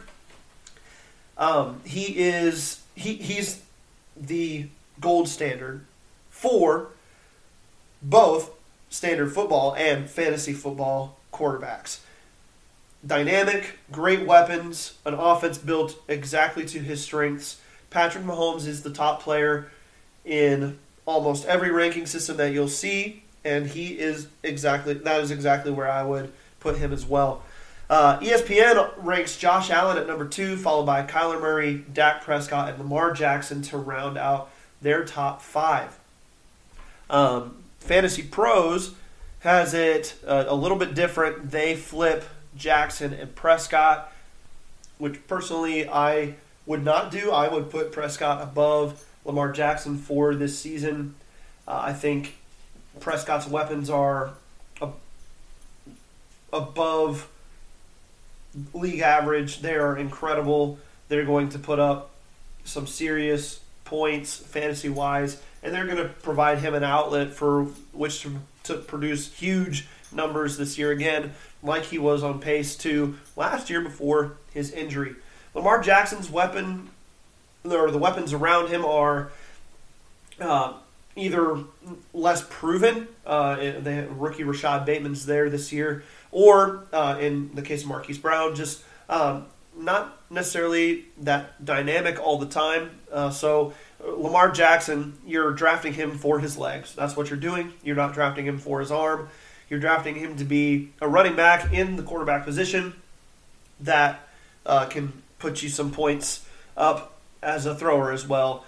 Um, 1.37 1.81
he 1.83 2.17
is 2.17 2.81
he, 2.95 3.15
he's 3.15 3.61
the 4.15 4.67
gold 5.01 5.27
standard 5.27 5.85
for 6.29 6.87
both 8.01 8.56
standard 8.89 9.33
football 9.33 9.75
and 9.75 10.09
fantasy 10.09 10.53
football 10.53 11.17
quarterbacks. 11.33 11.99
Dynamic, 13.05 13.77
great 13.91 14.25
weapons, 14.25 14.97
an 15.05 15.13
offense 15.13 15.57
built 15.57 16.01
exactly 16.07 16.65
to 16.65 16.79
his 16.79 17.03
strengths. 17.03 17.61
Patrick 17.89 18.23
Mahomes 18.23 18.67
is 18.67 18.83
the 18.83 18.89
top 18.89 19.21
player 19.21 19.71
in 20.25 20.77
almost 21.05 21.45
every 21.45 21.71
ranking 21.71 22.05
system 22.05 22.37
that 22.37 22.51
you'll 22.51 22.67
see, 22.67 23.23
and 23.45 23.67
he 23.67 23.99
is 23.99 24.27
exactly 24.43 24.93
that 24.93 25.21
is 25.21 25.31
exactly 25.31 25.71
where 25.71 25.89
I 25.89 26.03
would 26.03 26.33
put 26.59 26.77
him 26.77 26.91
as 26.91 27.05
well. 27.05 27.43
Uh, 27.89 28.19
ESPN 28.19 28.91
ranks 28.97 29.37
Josh 29.37 29.69
Allen 29.69 29.97
at 29.97 30.07
number 30.07 30.27
two, 30.27 30.57
followed 30.57 30.85
by 30.85 31.03
Kyler 31.03 31.39
Murray, 31.39 31.85
Dak 31.93 32.21
Prescott, 32.23 32.69
and 32.69 32.79
Lamar 32.79 33.13
Jackson 33.13 33.61
to 33.63 33.77
round 33.77 34.17
out 34.17 34.49
their 34.81 35.05
top 35.05 35.41
five. 35.41 35.97
Um, 37.09 37.63
Fantasy 37.87 38.21
Pros 38.21 38.93
has 39.39 39.73
it 39.73 40.15
uh, 40.27 40.43
a 40.47 40.55
little 40.55 40.77
bit 40.77 40.93
different. 40.93 41.51
They 41.51 41.75
flip 41.75 42.25
Jackson 42.57 43.13
and 43.13 43.33
Prescott, 43.33 44.11
which 44.97 45.25
personally 45.27 45.87
I 45.87 46.35
would 46.65 46.83
not 46.83 47.11
do. 47.11 47.31
I 47.31 47.47
would 47.47 47.69
put 47.69 47.93
Prescott 47.93 48.41
above 48.41 49.05
Lamar 49.23 49.53
Jackson 49.53 49.97
for 49.97 50.35
this 50.35 50.59
season. 50.59 51.15
Uh, 51.65 51.79
I 51.85 51.93
think 51.93 52.35
Prescott's 52.99 53.47
weapons 53.47 53.89
are 53.89 54.31
ab- 54.81 54.95
above 56.51 57.29
league 58.73 58.99
average. 58.99 59.61
They 59.61 59.75
are 59.75 59.97
incredible. 59.97 60.77
They're 61.07 61.25
going 61.25 61.47
to 61.49 61.59
put 61.59 61.79
up 61.79 62.11
some 62.65 62.85
serious 62.85 63.61
points 63.87 64.37
fantasy 64.37 64.89
wise 64.89 65.41
and 65.63 65.73
they're 65.73 65.85
going 65.85 65.97
to 65.97 66.09
provide 66.21 66.59
him 66.59 66.73
an 66.73 66.83
outlet 66.83 67.33
for 67.33 67.63
which 67.91 68.21
to, 68.21 68.39
to 68.63 68.75
produce 68.75 69.33
huge 69.33 69.87
numbers 70.11 70.57
this 70.57 70.77
year 70.77 70.91
again, 70.91 71.33
like 71.63 71.83
he 71.85 71.97
was 71.97 72.23
on 72.23 72.39
pace 72.39 72.75
to 72.77 73.17
last 73.35 73.69
year 73.69 73.81
before 73.81 74.37
his 74.53 74.71
injury. 74.71 75.15
Lamar 75.53 75.81
Jackson's 75.81 76.29
weapon, 76.29 76.89
or 77.65 77.91
the 77.91 77.97
weapons 77.97 78.31
around 78.31 78.69
him, 78.69 78.85
are 78.85 79.31
uh, 80.39 80.73
either 81.15 81.57
less 82.13 82.45
proven. 82.49 83.07
Uh, 83.25 83.55
the 83.55 84.07
rookie 84.11 84.43
Rashod 84.43 84.85
Bateman's 84.85 85.25
there 85.25 85.49
this 85.49 85.73
year, 85.73 86.03
or 86.31 86.85
uh, 86.93 87.17
in 87.19 87.53
the 87.55 87.61
case 87.61 87.81
of 87.81 87.89
Marquise 87.89 88.19
Brown, 88.19 88.55
just 88.55 88.83
um, 89.09 89.47
not 89.75 90.16
necessarily 90.29 91.05
that 91.19 91.63
dynamic 91.63 92.19
all 92.19 92.37
the 92.37 92.47
time. 92.47 92.99
Uh, 93.11 93.29
so 93.29 93.73
Lamar 93.99 94.51
Jackson, 94.51 95.17
you're 95.25 95.51
drafting 95.51 95.93
him 95.93 96.17
for 96.17 96.39
his 96.39 96.57
legs. 96.57 96.93
That's 96.95 97.15
what 97.15 97.29
you're 97.29 97.39
doing. 97.39 97.73
You're 97.83 97.95
not 97.95 98.13
drafting 98.13 98.45
him 98.45 98.57
for 98.57 98.79
his 98.79 98.91
arm. 98.91 99.29
You're 99.69 99.79
drafting 99.79 100.15
him 100.15 100.37
to 100.37 100.45
be 100.45 100.91
a 101.01 101.07
running 101.07 101.35
back 101.35 101.73
in 101.73 101.95
the 101.95 102.03
quarterback 102.03 102.45
position 102.45 102.93
that 103.79 104.27
uh, 104.65 104.85
can 104.85 105.21
put 105.39 105.61
you 105.61 105.69
some 105.69 105.91
points 105.91 106.45
up 106.75 107.13
as 107.41 107.65
a 107.65 107.75
thrower 107.75 108.11
as 108.11 108.27
well 108.27 108.65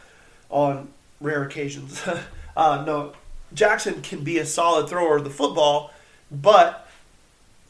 on 0.50 0.90
rare 1.22 1.44
occasions. 1.44 2.04
uh, 2.58 2.84
no, 2.86 3.14
Jackson 3.54 4.02
can 4.02 4.24
be 4.24 4.38
a 4.38 4.46
solid 4.46 4.90
thrower 4.90 5.18
of 5.18 5.24
the 5.24 5.30
football, 5.30 5.92
but 6.32 6.88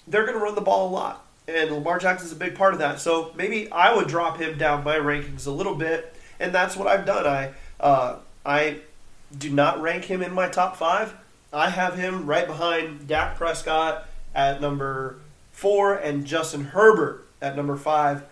they're 0.08 0.26
going 0.26 0.38
to 0.38 0.44
run 0.44 0.56
the 0.56 0.62
ball 0.62 0.90
a 0.90 0.92
lot. 0.92 1.26
And 1.50 1.72
Lamar 1.72 2.00
Jackson's 2.00 2.32
a 2.32 2.36
big 2.36 2.56
part 2.56 2.74
of 2.74 2.80
that. 2.80 3.00
So 3.00 3.34
maybe 3.36 3.72
I 3.72 3.96
would 3.96 4.08
drop 4.08 4.38
him 4.38 4.58
down 4.58 4.84
my 4.84 4.98
rankings 4.98 5.48
a 5.48 5.52
little 5.52 5.76
bit 5.76 6.16
and 6.40 6.54
that's 6.54 6.76
what 6.76 6.88
I've 6.88 7.06
done. 7.06 7.28
I 7.28 7.52
uh, 7.80 8.18
I 8.46 8.80
do 9.38 9.50
not 9.50 9.82
rank 9.82 10.06
him 10.06 10.22
in 10.22 10.34
my 10.34 10.48
top 10.48 10.78
five. 10.78 11.14
I 11.52 11.70
have 11.70 11.96
him 11.96 12.26
right 12.26 12.48
behind 12.48 13.08
Dak 13.08 13.36
Prescott 13.36 14.08
at 14.34 14.62
number 14.62 15.18
four 15.52 15.96
and 15.96 16.26
Justin 16.26 16.66
Herbert 16.66 17.26
at 17.42 17.56
number 17.56 17.76
five. 17.76 18.24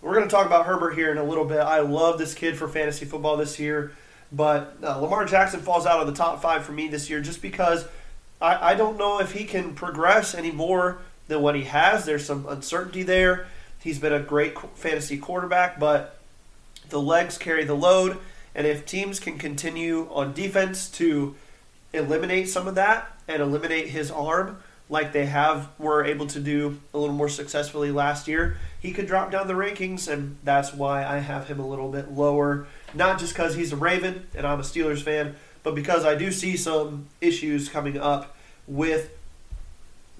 We're 0.00 0.14
going 0.14 0.28
to 0.28 0.30
talk 0.30 0.46
about 0.46 0.66
Herbert 0.66 0.94
here 0.94 1.10
in 1.10 1.18
a 1.18 1.24
little 1.24 1.44
bit. 1.44 1.58
I 1.58 1.80
love 1.80 2.18
this 2.18 2.34
kid 2.34 2.56
for 2.56 2.68
fantasy 2.68 3.04
football 3.04 3.36
this 3.36 3.58
year, 3.58 3.92
but 4.30 4.76
uh, 4.82 4.98
Lamar 4.98 5.24
Jackson 5.24 5.60
falls 5.60 5.86
out 5.86 6.00
of 6.00 6.06
the 6.06 6.12
top 6.12 6.40
five 6.40 6.64
for 6.64 6.72
me 6.72 6.86
this 6.88 7.10
year 7.10 7.20
just 7.20 7.42
because 7.42 7.84
I, 8.40 8.72
I 8.72 8.74
don't 8.74 8.96
know 8.96 9.20
if 9.20 9.32
he 9.32 9.44
can 9.44 9.74
progress 9.74 10.34
any 10.34 10.52
more 10.52 10.98
than 11.28 11.40
what 11.42 11.54
he 11.54 11.64
has. 11.64 12.04
There's 12.04 12.24
some 12.24 12.46
uncertainty 12.48 13.02
there. 13.02 13.46
He's 13.80 13.98
been 13.98 14.12
a 14.12 14.20
great 14.20 14.58
fantasy 14.74 15.18
quarterback, 15.18 15.78
but 15.78 16.18
the 16.88 17.00
legs 17.00 17.38
carry 17.38 17.64
the 17.64 17.74
load, 17.74 18.18
and 18.54 18.66
if 18.66 18.84
teams 18.84 19.20
can 19.20 19.38
continue 19.38 20.08
on 20.10 20.32
defense 20.32 20.88
to 20.90 21.36
eliminate 21.92 22.48
some 22.48 22.66
of 22.66 22.74
that 22.74 23.16
and 23.28 23.40
eliminate 23.40 23.88
his 23.88 24.10
arm, 24.10 24.58
like 24.90 25.12
they 25.12 25.26
have 25.26 25.68
were 25.78 26.04
able 26.04 26.26
to 26.26 26.40
do 26.40 26.80
a 26.94 26.98
little 26.98 27.14
more 27.14 27.28
successfully 27.28 27.90
last 27.92 28.26
year, 28.26 28.56
he 28.80 28.92
could 28.92 29.06
drop 29.06 29.30
down 29.30 29.46
the 29.46 29.54
rankings, 29.54 30.10
and 30.10 30.38
that's 30.44 30.72
why 30.72 31.04
I 31.04 31.18
have 31.18 31.46
him 31.46 31.60
a 31.60 31.66
little 31.66 31.90
bit 31.90 32.12
lower. 32.12 32.66
Not 32.94 33.18
just 33.18 33.34
because 33.34 33.54
he's 33.54 33.72
a 33.72 33.76
Raven 33.76 34.26
and 34.34 34.46
I'm 34.46 34.60
a 34.60 34.62
Steelers 34.62 35.02
fan, 35.02 35.36
but 35.62 35.74
because 35.74 36.04
I 36.04 36.14
do 36.14 36.32
see 36.32 36.56
some 36.56 37.06
issues 37.20 37.68
coming 37.68 37.98
up 37.98 38.34
with 38.66 39.10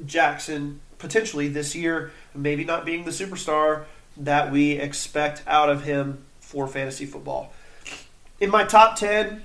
Jackson 0.04 0.80
potentially 0.98 1.48
this 1.48 1.74
year, 1.74 2.12
maybe 2.34 2.64
not 2.64 2.84
being 2.84 3.04
the 3.04 3.11
superstar 3.11 3.84
that 4.16 4.50
we 4.50 4.72
expect 4.72 5.42
out 5.46 5.70
of 5.70 5.84
him 5.84 6.24
for 6.40 6.66
fantasy 6.66 7.06
football. 7.06 7.52
In 8.40 8.50
my 8.50 8.64
top 8.64 8.96
10, 8.96 9.44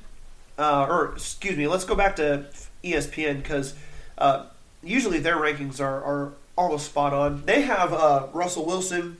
uh, 0.58 0.86
or 0.90 1.14
excuse 1.14 1.58
me, 1.58 1.68
let's 1.68 1.84
go 1.84 1.96
back 1.96 2.16
to 2.18 2.46
ESPN 2.84 3.42
because 3.42 3.74
uh, 4.18 4.46
usually 4.84 5.20
their 5.20 5.38
rankings 5.38 5.80
are, 5.80 6.04
are 6.04 6.34
almost 6.56 6.88
spot 6.88 7.14
on. 7.14 7.46
They 7.46 7.62
have 7.62 7.94
uh, 7.94 8.28
Russell 8.34 8.66
Wilson 8.66 9.18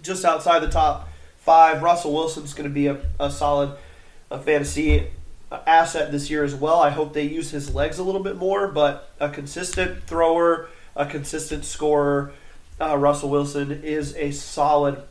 just 0.00 0.24
outside 0.24 0.60
the 0.60 0.70
top 0.70 1.08
five. 1.38 1.82
Russell 1.82 2.12
Wilson's 2.12 2.54
going 2.54 2.68
to 2.68 2.74
be 2.74 2.86
a, 2.86 3.00
a 3.18 3.30
solid 3.30 3.76
a 4.30 4.38
fantasy 4.38 5.08
asset 5.66 6.10
this 6.10 6.30
year 6.30 6.44
as 6.44 6.54
well. 6.54 6.80
I 6.80 6.90
hope 6.90 7.12
they 7.12 7.24
use 7.24 7.50
his 7.50 7.74
legs 7.74 7.98
a 7.98 8.02
little 8.02 8.22
bit 8.22 8.36
more, 8.36 8.68
but 8.68 9.10
a 9.20 9.28
consistent 9.28 10.04
thrower, 10.04 10.68
a 10.94 11.06
consistent 11.06 11.64
scorer, 11.64 12.32
uh, 12.80 12.96
Russell 12.96 13.30
Wilson 13.30 13.82
is 13.84 14.16
a 14.16 14.30
solid 14.32 15.02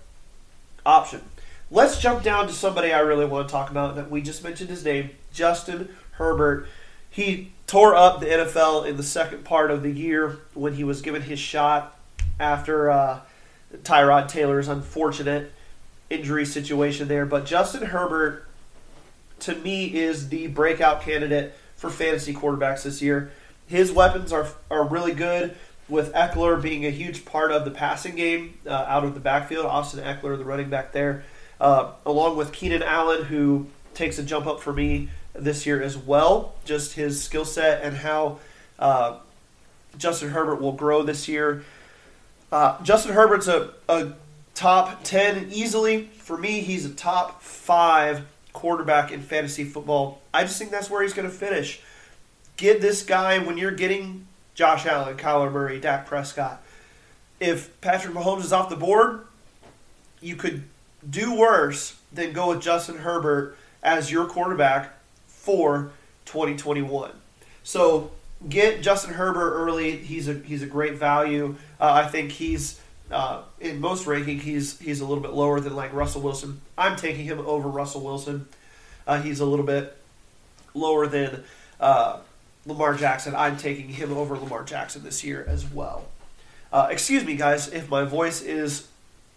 option. 0.85 1.21
Let's 1.69 1.99
jump 1.99 2.23
down 2.23 2.47
to 2.47 2.53
somebody 2.53 2.91
I 2.91 2.99
really 2.99 3.25
want 3.25 3.47
to 3.47 3.51
talk 3.51 3.71
about 3.71 3.95
that 3.95 4.11
we 4.11 4.21
just 4.21 4.43
mentioned 4.43 4.69
his 4.69 4.83
name, 4.83 5.11
Justin 5.31 5.89
Herbert. 6.13 6.67
He 7.09 7.53
tore 7.65 7.95
up 7.95 8.19
the 8.19 8.25
NFL 8.25 8.85
in 8.85 8.97
the 8.97 9.03
second 9.03 9.45
part 9.45 9.71
of 9.71 9.81
the 9.83 9.91
year 9.91 10.39
when 10.53 10.73
he 10.73 10.83
was 10.83 11.01
given 11.01 11.21
his 11.21 11.39
shot 11.39 11.97
after 12.39 12.89
uh, 12.89 13.21
Tyrod 13.83 14.27
Taylor's 14.27 14.67
unfortunate 14.67 15.51
injury 16.09 16.45
situation 16.45 17.07
there. 17.07 17.25
But 17.25 17.45
Justin 17.45 17.83
Herbert, 17.83 18.45
to 19.39 19.55
me, 19.55 19.85
is 19.85 20.29
the 20.29 20.47
breakout 20.47 21.01
candidate 21.01 21.53
for 21.77 21.89
fantasy 21.89 22.33
quarterbacks 22.33 22.83
this 22.83 23.01
year. 23.01 23.31
His 23.67 23.91
weapons 23.91 24.33
are 24.33 24.49
are 24.69 24.83
really 24.83 25.13
good. 25.13 25.55
With 25.91 26.13
Ekeler 26.13 26.61
being 26.61 26.85
a 26.85 26.89
huge 26.89 27.25
part 27.25 27.51
of 27.51 27.65
the 27.65 27.71
passing 27.71 28.15
game 28.15 28.57
uh, 28.65 28.71
out 28.71 29.03
of 29.03 29.13
the 29.13 29.19
backfield, 29.19 29.65
Austin 29.65 30.01
Ekeler, 30.01 30.37
the 30.37 30.45
running 30.45 30.69
back 30.69 30.93
there, 30.93 31.25
uh, 31.59 31.91
along 32.05 32.37
with 32.37 32.53
Keenan 32.53 32.81
Allen, 32.81 33.25
who 33.25 33.67
takes 33.93 34.17
a 34.17 34.23
jump 34.23 34.47
up 34.47 34.61
for 34.61 34.71
me 34.71 35.09
this 35.33 35.65
year 35.65 35.81
as 35.81 35.97
well. 35.97 36.55
Just 36.63 36.93
his 36.93 37.21
skill 37.21 37.43
set 37.43 37.83
and 37.83 37.97
how 37.97 38.39
uh, 38.79 39.17
Justin 39.97 40.29
Herbert 40.29 40.61
will 40.61 40.71
grow 40.71 41.03
this 41.03 41.27
year. 41.27 41.65
Uh, 42.53 42.81
Justin 42.83 43.11
Herbert's 43.11 43.49
a, 43.49 43.71
a 43.89 44.13
top 44.55 45.03
10 45.03 45.49
easily. 45.51 46.05
For 46.19 46.37
me, 46.37 46.61
he's 46.61 46.85
a 46.85 46.89
top 46.89 47.43
five 47.43 48.25
quarterback 48.53 49.11
in 49.11 49.21
fantasy 49.21 49.65
football. 49.65 50.21
I 50.33 50.43
just 50.43 50.57
think 50.57 50.71
that's 50.71 50.89
where 50.89 51.01
he's 51.01 51.13
going 51.13 51.29
to 51.29 51.35
finish. 51.35 51.81
Get 52.55 52.79
this 52.79 53.03
guy 53.03 53.39
when 53.39 53.57
you're 53.57 53.71
getting 53.71 54.27
Josh 54.53 54.85
Allen, 54.85 55.17
Kyler 55.17 55.51
Murray, 55.51 55.79
Dak 55.79 56.05
Prescott. 56.05 56.61
If 57.39 57.79
Patrick 57.81 58.13
Mahomes 58.13 58.41
is 58.41 58.53
off 58.53 58.69
the 58.69 58.75
board, 58.75 59.25
you 60.19 60.35
could 60.35 60.63
do 61.07 61.33
worse 61.33 61.97
than 62.11 62.33
go 62.33 62.49
with 62.49 62.61
Justin 62.61 62.99
Herbert 62.99 63.57
as 63.81 64.11
your 64.11 64.25
quarterback 64.25 64.93
for 65.27 65.91
2021. 66.25 67.11
So 67.63 68.11
get 68.47 68.81
Justin 68.81 69.13
Herbert 69.13 69.53
early. 69.53 69.97
He's 69.97 70.27
a 70.27 70.33
he's 70.33 70.61
a 70.61 70.67
great 70.67 70.95
value. 70.95 71.55
Uh, 71.79 71.91
I 71.93 72.07
think 72.07 72.31
he's 72.31 72.79
uh, 73.09 73.41
in 73.59 73.79
most 73.79 74.05
ranking 74.05 74.39
he's 74.39 74.79
he's 74.79 75.01
a 75.01 75.05
little 75.05 75.23
bit 75.23 75.33
lower 75.33 75.59
than 75.59 75.75
like 75.75 75.93
Russell 75.93 76.21
Wilson. 76.21 76.61
I'm 76.77 76.95
taking 76.95 77.25
him 77.25 77.39
over 77.39 77.69
Russell 77.69 78.01
Wilson. 78.01 78.47
Uh, 79.07 79.21
he's 79.21 79.39
a 79.39 79.45
little 79.45 79.65
bit 79.65 79.97
lower 80.73 81.07
than 81.07 81.43
uh, 81.79 82.19
Lamar 82.65 82.93
Jackson. 82.95 83.35
I'm 83.35 83.57
taking 83.57 83.89
him 83.89 84.11
over 84.11 84.37
Lamar 84.37 84.63
Jackson 84.63 85.03
this 85.03 85.23
year 85.23 85.45
as 85.47 85.65
well. 85.65 86.05
Uh, 86.71 86.87
excuse 86.89 87.25
me, 87.25 87.35
guys, 87.35 87.67
if 87.67 87.89
my 87.89 88.03
voice 88.03 88.41
is 88.41 88.87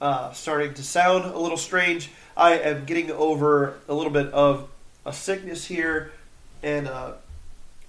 uh, 0.01 0.33
starting 0.33 0.75
to 0.75 0.83
sound 0.83 1.25
a 1.25 1.39
little 1.39 1.57
strange. 1.57 2.11
I 2.37 2.59
am 2.59 2.85
getting 2.85 3.11
over 3.11 3.75
a 3.89 3.95
little 3.95 4.13
bit 4.13 4.27
of 4.35 4.69
a 5.07 5.13
sickness 5.13 5.65
here, 5.65 6.13
and 6.63 6.87
uh, 6.87 7.13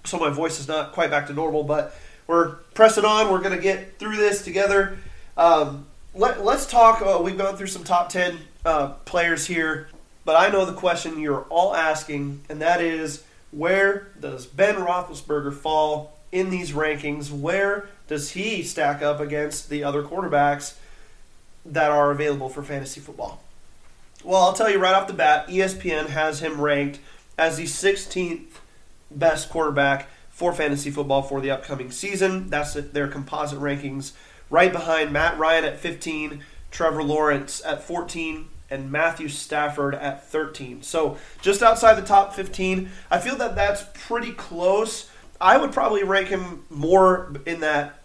so 0.04 0.18
my 0.18 0.30
voice 0.30 0.58
is 0.58 0.66
not 0.66 0.92
quite 0.92 1.10
back 1.10 1.26
to 1.26 1.32
normal. 1.32 1.62
But 1.62 1.94
we're 2.26 2.52
pressing 2.74 3.04
on. 3.04 3.30
We're 3.30 3.42
going 3.42 3.56
to 3.56 3.62
get 3.62 3.98
through 3.98 4.16
this 4.16 4.42
together. 4.42 4.98
Um, 5.36 5.86
let, 6.14 6.38
us 6.38 6.66
talk. 6.66 7.02
Uh, 7.02 7.20
we've 7.22 7.36
gone 7.36 7.56
through 7.56 7.66
some 7.66 7.84
top 7.84 8.08
ten 8.08 8.38
uh, 8.64 8.88
players 9.04 9.46
here, 9.46 9.88
but 10.24 10.36
I 10.36 10.48
know 10.48 10.64
the 10.64 10.72
question 10.72 11.20
you're 11.20 11.44
all 11.50 11.74
asking, 11.74 12.40
and 12.48 12.62
that 12.62 12.80
is, 12.80 13.24
where 13.50 14.08
does 14.20 14.46
Ben 14.46 14.76
Roethlisberger 14.76 15.54
fall 15.54 16.18
in 16.32 16.50
these 16.50 16.72
rankings? 16.72 17.30
Where 17.30 17.88
does 18.08 18.32
he 18.32 18.62
stack 18.62 19.02
up 19.02 19.20
against 19.20 19.70
the 19.70 19.82
other 19.84 20.02
quarterbacks 20.02 20.74
that 21.64 21.90
are 21.90 22.10
available 22.10 22.48
for 22.48 22.62
fantasy 22.62 23.00
football? 23.00 23.42
Well, 24.24 24.42
I'll 24.42 24.52
tell 24.52 24.70
you 24.70 24.78
right 24.78 24.94
off 24.94 25.06
the 25.06 25.12
bat, 25.12 25.48
ESPN 25.48 26.08
has 26.08 26.40
him 26.40 26.60
ranked 26.60 26.98
as 27.38 27.56
the 27.56 27.64
16th 27.64 28.58
best 29.10 29.50
quarterback 29.50 30.08
for 30.30 30.52
fantasy 30.52 30.90
football 30.90 31.22
for 31.22 31.40
the 31.40 31.50
upcoming 31.50 31.90
season. 31.90 32.50
That's 32.50 32.74
their 32.74 33.08
composite 33.08 33.58
rankings. 33.58 34.12
Right 34.50 34.72
behind 34.72 35.12
Matt 35.12 35.38
Ryan 35.38 35.64
at 35.64 35.78
15, 35.78 36.42
Trevor 36.70 37.02
Lawrence 37.02 37.62
at 37.64 37.82
14, 37.82 38.48
and 38.70 38.90
Matthew 38.90 39.28
Stafford 39.28 39.94
at 39.94 40.26
13. 40.26 40.82
So 40.82 41.16
just 41.40 41.62
outside 41.62 41.94
the 41.94 42.02
top 42.02 42.34
15. 42.34 42.90
I 43.10 43.18
feel 43.18 43.36
that 43.36 43.54
that's 43.54 43.84
pretty 43.94 44.32
close. 44.32 45.10
I 45.40 45.56
would 45.56 45.72
probably 45.72 46.02
rank 46.02 46.28
him 46.28 46.64
more 46.70 47.32
in 47.46 47.60
that 47.60 48.00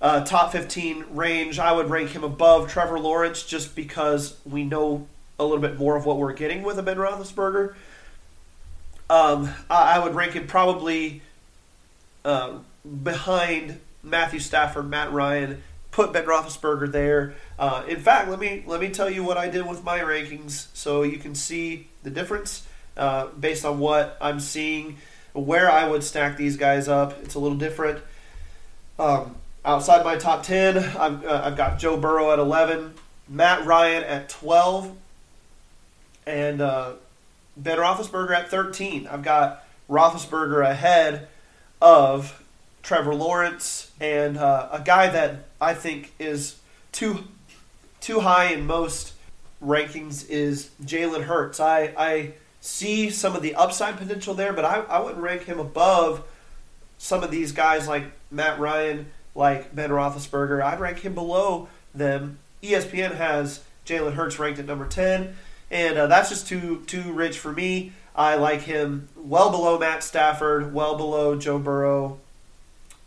uh, 0.00 0.24
top 0.24 0.52
15 0.52 1.04
range. 1.10 1.58
I 1.58 1.72
would 1.72 1.90
rank 1.90 2.10
him 2.10 2.24
above 2.24 2.70
Trevor 2.70 2.98
Lawrence 2.98 3.42
just 3.42 3.76
because 3.76 4.38
we 4.44 4.64
know 4.64 5.06
a 5.38 5.44
little 5.44 5.60
bit 5.60 5.78
more 5.78 5.96
of 5.96 6.04
what 6.04 6.18
we're 6.18 6.32
getting 6.32 6.62
with 6.62 6.78
a 6.78 6.82
Ben 6.82 6.96
Roethlisberger. 6.96 7.74
Um, 9.08 9.50
I, 9.68 9.96
I, 9.96 9.98
would 10.04 10.14
rank 10.14 10.34
him 10.34 10.46
probably 10.46 11.22
uh, 12.24 12.58
behind 13.02 13.80
Matthew 14.04 14.38
Stafford, 14.38 14.88
Matt 14.88 15.12
Ryan. 15.12 15.62
Put 15.90 16.12
Ben 16.12 16.24
Roethlisberger 16.24 16.90
there. 16.92 17.34
Uh, 17.58 17.84
in 17.88 18.00
fact, 18.00 18.28
let 18.28 18.38
me 18.38 18.62
let 18.66 18.80
me 18.80 18.90
tell 18.90 19.10
you 19.10 19.24
what 19.24 19.36
I 19.36 19.48
did 19.48 19.66
with 19.66 19.82
my 19.82 19.98
rankings, 19.98 20.68
so 20.72 21.02
you 21.02 21.18
can 21.18 21.34
see 21.34 21.88
the 22.02 22.10
difference 22.10 22.66
uh, 22.96 23.26
based 23.28 23.64
on 23.64 23.78
what 23.78 24.16
I'm 24.20 24.40
seeing, 24.40 24.98
where 25.32 25.70
I 25.70 25.88
would 25.88 26.04
stack 26.04 26.36
these 26.36 26.56
guys 26.56 26.88
up. 26.88 27.20
It's 27.22 27.34
a 27.34 27.38
little 27.38 27.58
different. 27.58 28.00
Um, 28.98 29.36
outside 29.64 30.04
my 30.04 30.16
top 30.16 30.42
ten, 30.42 30.78
I've, 30.78 31.24
uh, 31.24 31.42
I've 31.44 31.56
got 31.56 31.78
Joe 31.78 31.96
Burrow 31.96 32.32
at 32.32 32.38
11, 32.38 32.94
Matt 33.28 33.66
Ryan 33.66 34.04
at 34.04 34.28
12, 34.28 34.94
and 36.26 36.60
uh, 36.60 36.92
Ben 37.56 37.78
Roethlisberger 37.78 38.32
at 38.32 38.50
13. 38.50 39.06
I've 39.06 39.22
got 39.22 39.64
Roethlisberger 39.88 40.68
ahead 40.68 41.28
of 41.80 42.42
Trevor 42.82 43.14
Lawrence 43.14 43.90
and 44.00 44.36
uh, 44.36 44.68
a 44.72 44.80
guy 44.80 45.08
that 45.08 45.44
I 45.60 45.74
think 45.74 46.12
is 46.18 46.58
too 46.92 47.24
too 48.00 48.20
high 48.20 48.52
in 48.52 48.66
most 48.66 49.12
rankings 49.62 50.28
is 50.28 50.70
Jalen 50.82 51.24
Hurts. 51.24 51.60
I, 51.60 51.92
I 51.96 52.32
see 52.60 53.10
some 53.10 53.36
of 53.36 53.42
the 53.42 53.54
upside 53.54 53.98
potential 53.98 54.32
there, 54.34 54.54
but 54.54 54.64
I, 54.64 54.80
I 54.80 55.00
wouldn't 55.00 55.22
rank 55.22 55.42
him 55.42 55.60
above 55.60 56.24
some 56.96 57.22
of 57.22 57.30
these 57.30 57.52
guys 57.52 57.86
like 57.86 58.04
Matt 58.30 58.58
Ryan, 58.58 59.10
like 59.34 59.74
Ben 59.74 59.90
Roethlisberger. 59.90 60.62
I'd 60.62 60.80
rank 60.80 61.00
him 61.00 61.14
below 61.14 61.68
them. 61.94 62.38
ESPN 62.62 63.16
has 63.16 63.62
Jalen 63.84 64.14
Hurts 64.14 64.38
ranked 64.38 64.58
at 64.58 64.66
number 64.66 64.86
10 64.86 65.36
and 65.70 65.96
uh, 65.96 66.06
that's 66.06 66.28
just 66.28 66.46
too 66.48 66.82
too 66.86 67.12
rich 67.12 67.38
for 67.38 67.52
me. 67.52 67.92
I 68.14 68.34
like 68.34 68.62
him 68.62 69.08
well 69.16 69.50
below 69.50 69.78
Matt 69.78 70.02
Stafford, 70.02 70.74
well 70.74 70.96
below 70.96 71.36
Joe 71.36 71.58
Burrow, 71.58 72.18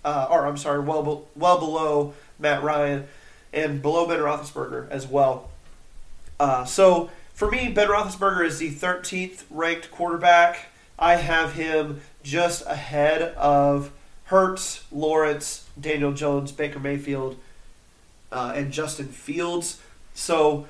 uh, 0.05 0.27
or 0.29 0.47
I'm 0.47 0.57
sorry, 0.57 0.79
well 0.79 1.27
well 1.35 1.59
below 1.59 2.13
Matt 2.43 2.61
Ryan, 2.61 3.07
and 3.51 3.81
below 3.81 4.07
Ben 4.07 4.19
Roethlisberger 4.19 4.89
as 4.91 5.07
well. 5.07 5.49
Uh, 6.39 6.65
so 6.65 7.09
for 7.33 7.49
me, 7.49 7.69
Ben 7.69 7.87
Roethlisberger 7.87 8.45
is 8.45 8.59
the 8.59 8.71
13th 8.71 9.45
ranked 9.49 9.89
quarterback. 9.89 10.67
I 10.99 11.15
have 11.15 11.53
him 11.53 12.01
just 12.21 12.65
ahead 12.67 13.21
of 13.35 13.91
Hurts, 14.25 14.83
Lawrence, 14.91 15.67
Daniel 15.79 16.13
Jones, 16.13 16.51
Baker 16.51 16.79
Mayfield, 16.79 17.37
uh, 18.31 18.53
and 18.55 18.71
Justin 18.71 19.07
Fields. 19.07 19.81
So 20.13 20.67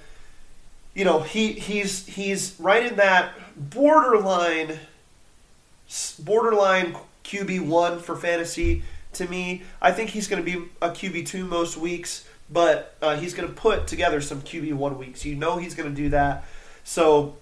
you 0.94 1.06
know, 1.06 1.22
he 1.22 1.54
he's 1.54 2.06
he's 2.06 2.56
right 2.60 2.86
in 2.86 2.96
that 2.98 3.34
borderline 3.56 4.80
borderline 6.20 6.96
QB 7.24 7.68
one 7.68 8.00
for 8.00 8.16
fantasy. 8.16 8.84
To 9.14 9.28
me, 9.28 9.64
I 9.82 9.92
think 9.92 10.12
he's 10.12 10.28
going 10.28 10.44
to 10.44 10.52
be 10.52 10.66
a 10.82 10.90
QB 10.90 11.28
two 11.28 11.46
most 11.46 11.78
weeks, 11.78 12.28
but 12.50 12.96
uh, 13.02 13.18
he's 13.18 13.34
going 13.34 13.48
to 13.48 13.54
put 13.54 13.88
together 13.88 14.22
some 14.22 14.42
QB 14.42 14.74
one 14.74 14.98
weeks. 14.98 15.26
You 15.26 15.36
know, 15.36 15.58
he's 15.58 15.76
going 15.76 15.90
to 15.90 15.96
do 15.96 16.10
that. 16.10 16.46
So 16.84 17.36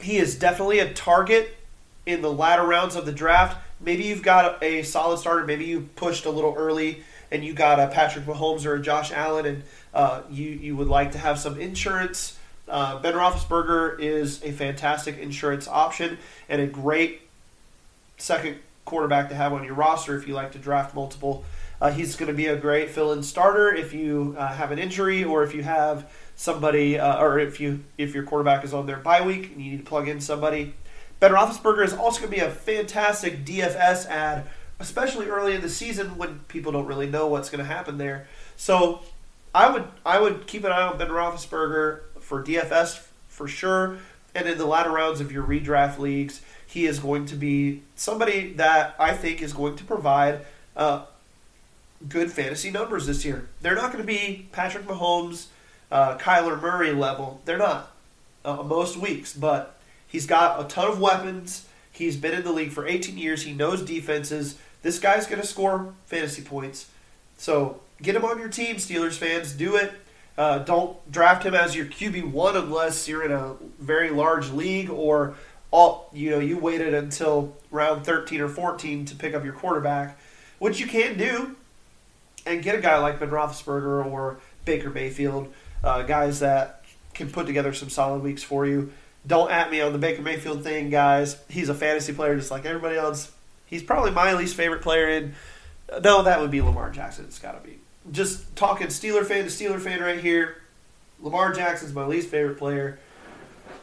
he 0.00 0.16
is 0.16 0.38
definitely 0.38 0.80
a 0.80 0.92
target 0.92 1.56
in 2.04 2.22
the 2.22 2.32
latter 2.32 2.64
rounds 2.64 2.96
of 2.96 3.06
the 3.06 3.12
draft. 3.12 3.58
Maybe 3.80 4.04
you've 4.04 4.22
got 4.22 4.62
a 4.62 4.82
solid 4.82 5.18
starter. 5.18 5.44
Maybe 5.44 5.64
you 5.64 5.88
pushed 5.96 6.24
a 6.24 6.30
little 6.30 6.54
early 6.56 7.02
and 7.30 7.44
you 7.44 7.52
got 7.52 7.80
a 7.80 7.88
Patrick 7.88 8.24
Mahomes 8.24 8.64
or 8.64 8.74
a 8.74 8.80
Josh 8.80 9.10
Allen, 9.10 9.46
and 9.46 9.62
uh, 9.92 10.22
you 10.30 10.48
you 10.50 10.76
would 10.76 10.86
like 10.86 11.12
to 11.12 11.18
have 11.18 11.40
some 11.40 11.60
insurance 11.60 12.36
uh, 12.68 12.98
ben 12.98 13.14
Roethlisberger 13.14 14.00
is 14.00 14.42
a 14.42 14.52
fantastic 14.52 15.18
insurance 15.18 15.68
option 15.68 16.18
and 16.48 16.60
a 16.60 16.66
great 16.66 17.22
second 18.18 18.56
quarterback 18.86 19.28
to 19.28 19.34
have 19.34 19.52
on 19.52 19.64
your 19.64 19.74
roster 19.74 20.16
if 20.16 20.26
you 20.26 20.32
like 20.32 20.52
to 20.52 20.58
draft 20.58 20.94
multiple. 20.94 21.44
Uh, 21.80 21.90
he's 21.90 22.16
going 22.16 22.28
to 22.28 22.34
be 22.34 22.46
a 22.46 22.56
great 22.56 22.88
fill-in 22.88 23.22
starter 23.22 23.74
if 23.74 23.92
you 23.92 24.34
uh, 24.38 24.48
have 24.54 24.70
an 24.72 24.78
injury 24.78 25.22
or 25.22 25.42
if 25.42 25.54
you 25.54 25.62
have 25.62 26.10
somebody, 26.34 26.98
uh, 26.98 27.20
or 27.20 27.38
if 27.38 27.60
you 27.60 27.84
if 27.98 28.14
your 28.14 28.24
quarterback 28.24 28.64
is 28.64 28.72
on 28.72 28.86
their 28.86 28.96
bye 28.96 29.20
week 29.20 29.52
and 29.52 29.62
you 29.62 29.72
need 29.72 29.78
to 29.78 29.84
plug 29.84 30.08
in 30.08 30.20
somebody. 30.20 30.74
Ben 31.20 31.32
Roethlisberger 31.32 31.84
is 31.84 31.92
also 31.92 32.20
going 32.20 32.32
to 32.32 32.36
be 32.38 32.42
a 32.42 32.50
fantastic 32.50 33.44
DFS 33.44 34.06
ad, 34.06 34.46
especially 34.78 35.26
early 35.26 35.54
in 35.54 35.60
the 35.60 35.68
season 35.68 36.16
when 36.16 36.40
people 36.48 36.72
don't 36.72 36.86
really 36.86 37.08
know 37.08 37.26
what's 37.26 37.50
going 37.50 37.64
to 37.64 37.70
happen 37.70 37.98
there. 37.98 38.26
So 38.56 39.00
I 39.54 39.70
would 39.70 39.84
I 40.04 40.20
would 40.20 40.46
keep 40.46 40.64
an 40.64 40.72
eye 40.72 40.82
on 40.82 40.98
Ben 40.98 41.08
Roethlisberger 41.08 42.00
for 42.20 42.42
DFS 42.42 43.06
for 43.28 43.48
sure, 43.48 43.98
and 44.34 44.48
in 44.48 44.58
the 44.58 44.66
latter 44.66 44.90
rounds 44.90 45.20
of 45.20 45.32
your 45.32 45.44
redraft 45.44 45.98
leagues, 45.98 46.42
he 46.76 46.84
is 46.84 46.98
going 46.98 47.24
to 47.24 47.34
be 47.34 47.80
somebody 47.94 48.52
that 48.52 48.94
I 48.98 49.14
think 49.14 49.40
is 49.40 49.54
going 49.54 49.76
to 49.76 49.84
provide 49.84 50.40
uh, 50.76 51.06
good 52.06 52.30
fantasy 52.30 52.70
numbers 52.70 53.06
this 53.06 53.24
year. 53.24 53.48
They're 53.62 53.74
not 53.74 53.92
going 53.92 54.04
to 54.04 54.06
be 54.06 54.46
Patrick 54.52 54.84
Mahomes, 54.84 55.46
uh, 55.90 56.18
Kyler 56.18 56.60
Murray 56.60 56.92
level. 56.92 57.40
They're 57.46 57.56
not 57.56 57.92
uh, 58.44 58.62
most 58.62 58.98
weeks, 58.98 59.32
but 59.32 59.78
he's 60.06 60.26
got 60.26 60.62
a 60.62 60.68
ton 60.68 60.90
of 60.90 61.00
weapons. 61.00 61.66
He's 61.90 62.18
been 62.18 62.34
in 62.34 62.44
the 62.44 62.52
league 62.52 62.72
for 62.72 62.86
18 62.86 63.16
years. 63.16 63.44
He 63.44 63.54
knows 63.54 63.80
defenses. 63.80 64.58
This 64.82 64.98
guy's 64.98 65.26
going 65.26 65.40
to 65.40 65.48
score 65.48 65.94
fantasy 66.04 66.42
points. 66.42 66.90
So 67.38 67.80
get 68.02 68.14
him 68.14 68.26
on 68.26 68.38
your 68.38 68.50
team, 68.50 68.76
Steelers 68.76 69.16
fans. 69.16 69.54
Do 69.54 69.76
it. 69.76 69.94
Uh, 70.36 70.58
don't 70.58 71.10
draft 71.10 71.46
him 71.46 71.54
as 71.54 71.74
your 71.74 71.86
QB 71.86 72.32
one 72.32 72.54
unless 72.54 73.08
you're 73.08 73.24
in 73.24 73.32
a 73.32 73.54
very 73.80 74.10
large 74.10 74.50
league 74.50 74.90
or 74.90 75.36
all 75.76 76.08
you 76.14 76.30
know 76.30 76.38
you 76.38 76.56
waited 76.56 76.94
until 76.94 77.54
round 77.70 78.02
13 78.02 78.40
or 78.40 78.48
14 78.48 79.04
to 79.04 79.14
pick 79.14 79.34
up 79.34 79.44
your 79.44 79.52
quarterback, 79.52 80.18
which 80.58 80.80
you 80.80 80.86
can 80.86 81.18
do, 81.18 81.54
and 82.46 82.62
get 82.62 82.74
a 82.74 82.80
guy 82.80 82.96
like 82.96 83.20
Ben 83.20 83.28
Roethlisberger 83.28 84.06
or 84.06 84.38
Baker 84.64 84.88
Mayfield, 84.88 85.52
uh, 85.84 86.02
guys 86.02 86.40
that 86.40 86.82
can 87.12 87.30
put 87.30 87.46
together 87.46 87.74
some 87.74 87.90
solid 87.90 88.22
weeks 88.22 88.42
for 88.42 88.64
you. 88.64 88.90
Don't 89.26 89.50
at 89.50 89.70
me 89.70 89.82
on 89.82 89.92
the 89.92 89.98
Baker 89.98 90.22
Mayfield 90.22 90.64
thing, 90.64 90.88
guys. 90.88 91.36
He's 91.50 91.68
a 91.68 91.74
fantasy 91.74 92.14
player 92.14 92.34
just 92.36 92.50
like 92.50 92.64
everybody 92.64 92.96
else. 92.96 93.30
He's 93.66 93.82
probably 93.82 94.12
my 94.12 94.32
least 94.32 94.56
favorite 94.56 94.80
player 94.80 95.10
in. 95.10 95.34
No, 96.02 96.22
that 96.22 96.40
would 96.40 96.50
be 96.50 96.62
Lamar 96.62 96.90
Jackson. 96.90 97.26
It's 97.26 97.38
got 97.38 97.52
to 97.52 97.68
be 97.68 97.80
just 98.10 98.56
talking 98.56 98.86
Steeler 98.86 99.26
fan 99.26 99.44
to 99.44 99.50
Steeler 99.50 99.80
fan 99.80 100.00
right 100.00 100.20
here. 100.20 100.56
Lamar 101.20 101.52
Jackson's 101.52 101.92
my 101.92 102.06
least 102.06 102.30
favorite 102.30 102.56
player. 102.56 102.98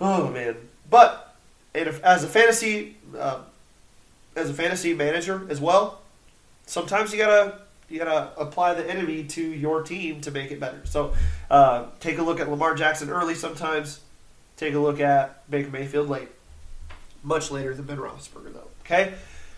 Oh 0.01 0.32
man, 0.32 0.56
but 0.89 1.32
if, 1.73 2.03
as 2.03 2.23
a 2.23 2.27
fantasy 2.27 2.97
uh, 3.17 3.39
as 4.36 4.49
a 4.49 4.53
fantasy 4.53 4.93
manager 4.93 5.45
as 5.49 5.59
well, 5.62 6.01
sometimes 6.65 7.12
you 7.12 7.17
gotta 7.17 7.59
you 7.89 7.99
gotta 7.99 8.31
apply 8.38 8.73
the 8.73 8.89
enemy 8.89 9.23
to 9.23 9.41
your 9.41 9.83
team 9.83 10.21
to 10.21 10.31
make 10.31 10.51
it 10.51 10.59
better. 10.59 10.81
So 10.86 11.13
uh, 11.49 11.86
take 11.99 12.17
a 12.17 12.23
look 12.23 12.39
at 12.39 12.49
Lamar 12.49 12.75
Jackson 12.75 13.09
early. 13.09 13.36
Sometimes 13.36 13.99
take 14.57 14.73
a 14.73 14.79
look 14.79 14.99
at 14.99 15.49
Baker 15.49 15.69
Mayfield 15.69 16.09
late, 16.09 16.29
much 17.23 17.51
later 17.51 17.73
than 17.73 17.86
Ben 17.86 17.97
Roethlisberger 17.97 18.53
though. 18.53 18.67
Okay, 18.86 19.13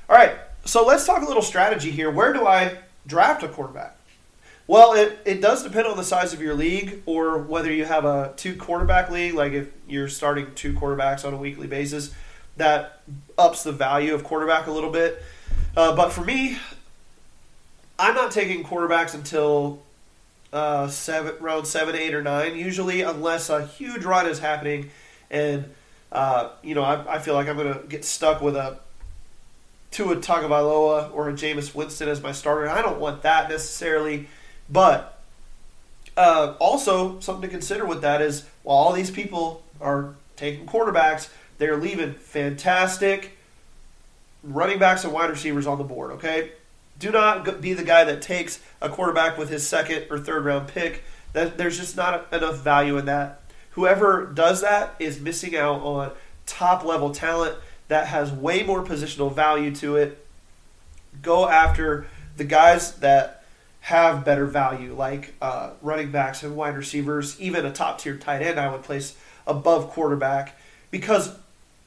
all 0.10 0.16
right. 0.16 0.36
So 0.66 0.86
let's 0.86 1.06
talk 1.06 1.22
a 1.22 1.26
little 1.26 1.44
strategy 1.44 1.92
here. 1.92 2.10
Where 2.10 2.34
do 2.34 2.48
I 2.48 2.78
draft 3.06 3.44
a 3.44 3.48
quarterback? 3.48 3.98
Well, 4.68 4.94
it, 4.94 5.20
it 5.26 5.42
does 5.42 5.64
depend 5.64 5.86
on 5.86 5.96
the 5.96 6.04
size 6.04 6.34
of 6.34 6.42
your 6.42 6.56
league 6.56 7.04
or 7.06 7.38
whether 7.38 7.72
you 7.72 7.86
have 7.86 8.04
a 8.04 8.34
two 8.36 8.56
quarterback 8.56 9.12
league, 9.12 9.36
like 9.36 9.54
if 9.54 9.70
you're 9.88 10.08
starting 10.08 10.48
two 10.56 10.74
quarterbacks 10.74 11.24
on 11.24 11.34
a 11.34 11.38
weekly 11.38 11.68
basis, 11.68 12.14
that 12.58 13.02
ups 13.38 13.64
the 13.64 13.72
value 13.72 14.16
of 14.16 14.24
quarterback 14.24 14.66
a 14.66 14.72
little 14.72 14.90
bit. 14.92 15.22
Uh, 15.78 15.96
but 15.96 16.12
for 16.12 16.24
me, 16.24 16.58
I'm 18.00 18.16
not 18.16 18.32
taking 18.32 18.64
quarterbacks 18.64 19.14
until 19.14 19.84
uh, 20.52 20.88
seven, 20.88 21.36
round 21.40 21.68
seven, 21.68 21.96
eight, 21.96 22.14
or 22.14 22.24
nine, 22.24 22.58
usually, 22.58 23.02
unless 23.02 23.50
a 23.50 23.66
huge 23.66 24.04
run 24.04 24.26
is 24.26 24.40
happening, 24.40 24.90
and 25.30 25.66
uh, 26.12 26.50
you 26.64 26.76
know 26.76 26.84
I, 26.84 27.16
I 27.16 27.20
feel 27.20 27.34
like 27.34 27.48
I'm 27.48 27.58
going 27.58 27.74
to 27.74 27.88
get 27.88 28.06
stuck 28.06 28.42
with 28.42 28.56
a 28.56 28.80
Tua 29.92 30.18
Tagovailoa 30.18 31.14
or 31.14 31.30
a 31.30 31.34
Jameis 31.34 31.76
Winston 31.76 32.08
as 32.08 32.22
my 32.22 32.32
starter. 32.32 32.70
I 32.70 32.82
don't 32.82 33.00
want 33.00 33.22
that 33.24 33.50
necessarily. 33.50 34.28
But 34.70 35.20
uh, 36.18 36.56
also, 36.60 37.20
something 37.20 37.44
to 37.44 37.48
consider 37.48 37.86
with 37.86 38.02
that 38.02 38.22
is 38.22 38.46
while 38.64 38.78
all 38.78 38.94
these 38.94 39.12
people 39.12 39.64
are 39.82 40.16
taking 40.36 40.66
quarterbacks, 40.66 41.30
they're 41.58 41.78
leaving 41.78 42.14
fantastic 42.14 43.38
running 44.44 44.80
backs 44.80 45.04
and 45.04 45.14
wide 45.14 45.30
receivers 45.30 45.66
on 45.68 45.78
the 45.78 45.84
board, 45.84 46.12
okay? 46.12 46.52
Do 47.00 47.12
not 47.12 47.62
be 47.62 47.74
the 47.74 47.84
guy 47.84 48.04
that 48.06 48.22
takes 48.22 48.62
a 48.82 48.90
quarterback 48.90 49.38
with 49.38 49.50
his 49.50 49.68
second 49.68 50.06
or 50.10 50.20
third 50.20 50.46
round 50.46 50.68
pick. 50.68 51.04
That 51.34 51.58
there's 51.58 51.78
just 51.78 51.98
not 51.98 52.32
enough 52.32 52.60
value 52.60 52.98
in 52.98 53.06
that. 53.06 53.42
Whoever 53.72 54.26
does 54.26 54.62
that 54.62 54.96
is 55.00 55.20
missing 55.20 55.56
out 55.58 55.82
on 55.82 56.12
top 56.46 56.86
level 56.86 57.10
talent 57.10 57.58
that 57.90 58.08
has 58.08 58.32
way 58.32 58.64
more 58.64 58.84
positional 58.84 59.34
value 59.34 59.76
to 59.76 59.98
it. 59.98 60.26
Go 61.22 61.50
after 61.50 62.08
the 62.38 62.46
guys 62.46 62.94
that 62.96 63.44
have 63.86 64.26
better 64.26 64.48
value, 64.48 64.96
like 64.96 65.36
uh, 65.44 65.70
running 65.84 66.10
backs 66.10 66.42
and 66.42 66.56
wide 66.56 66.76
receivers, 66.76 67.40
even 67.40 67.68
a 67.68 67.72
top 67.72 68.00
tier 68.00 68.18
tight 68.18 68.42
end, 68.42 68.60
I 68.60 68.72
would 68.72 68.82
place 68.82 69.16
above 69.46 69.92
quarterback 69.92 70.60
because 70.90 71.36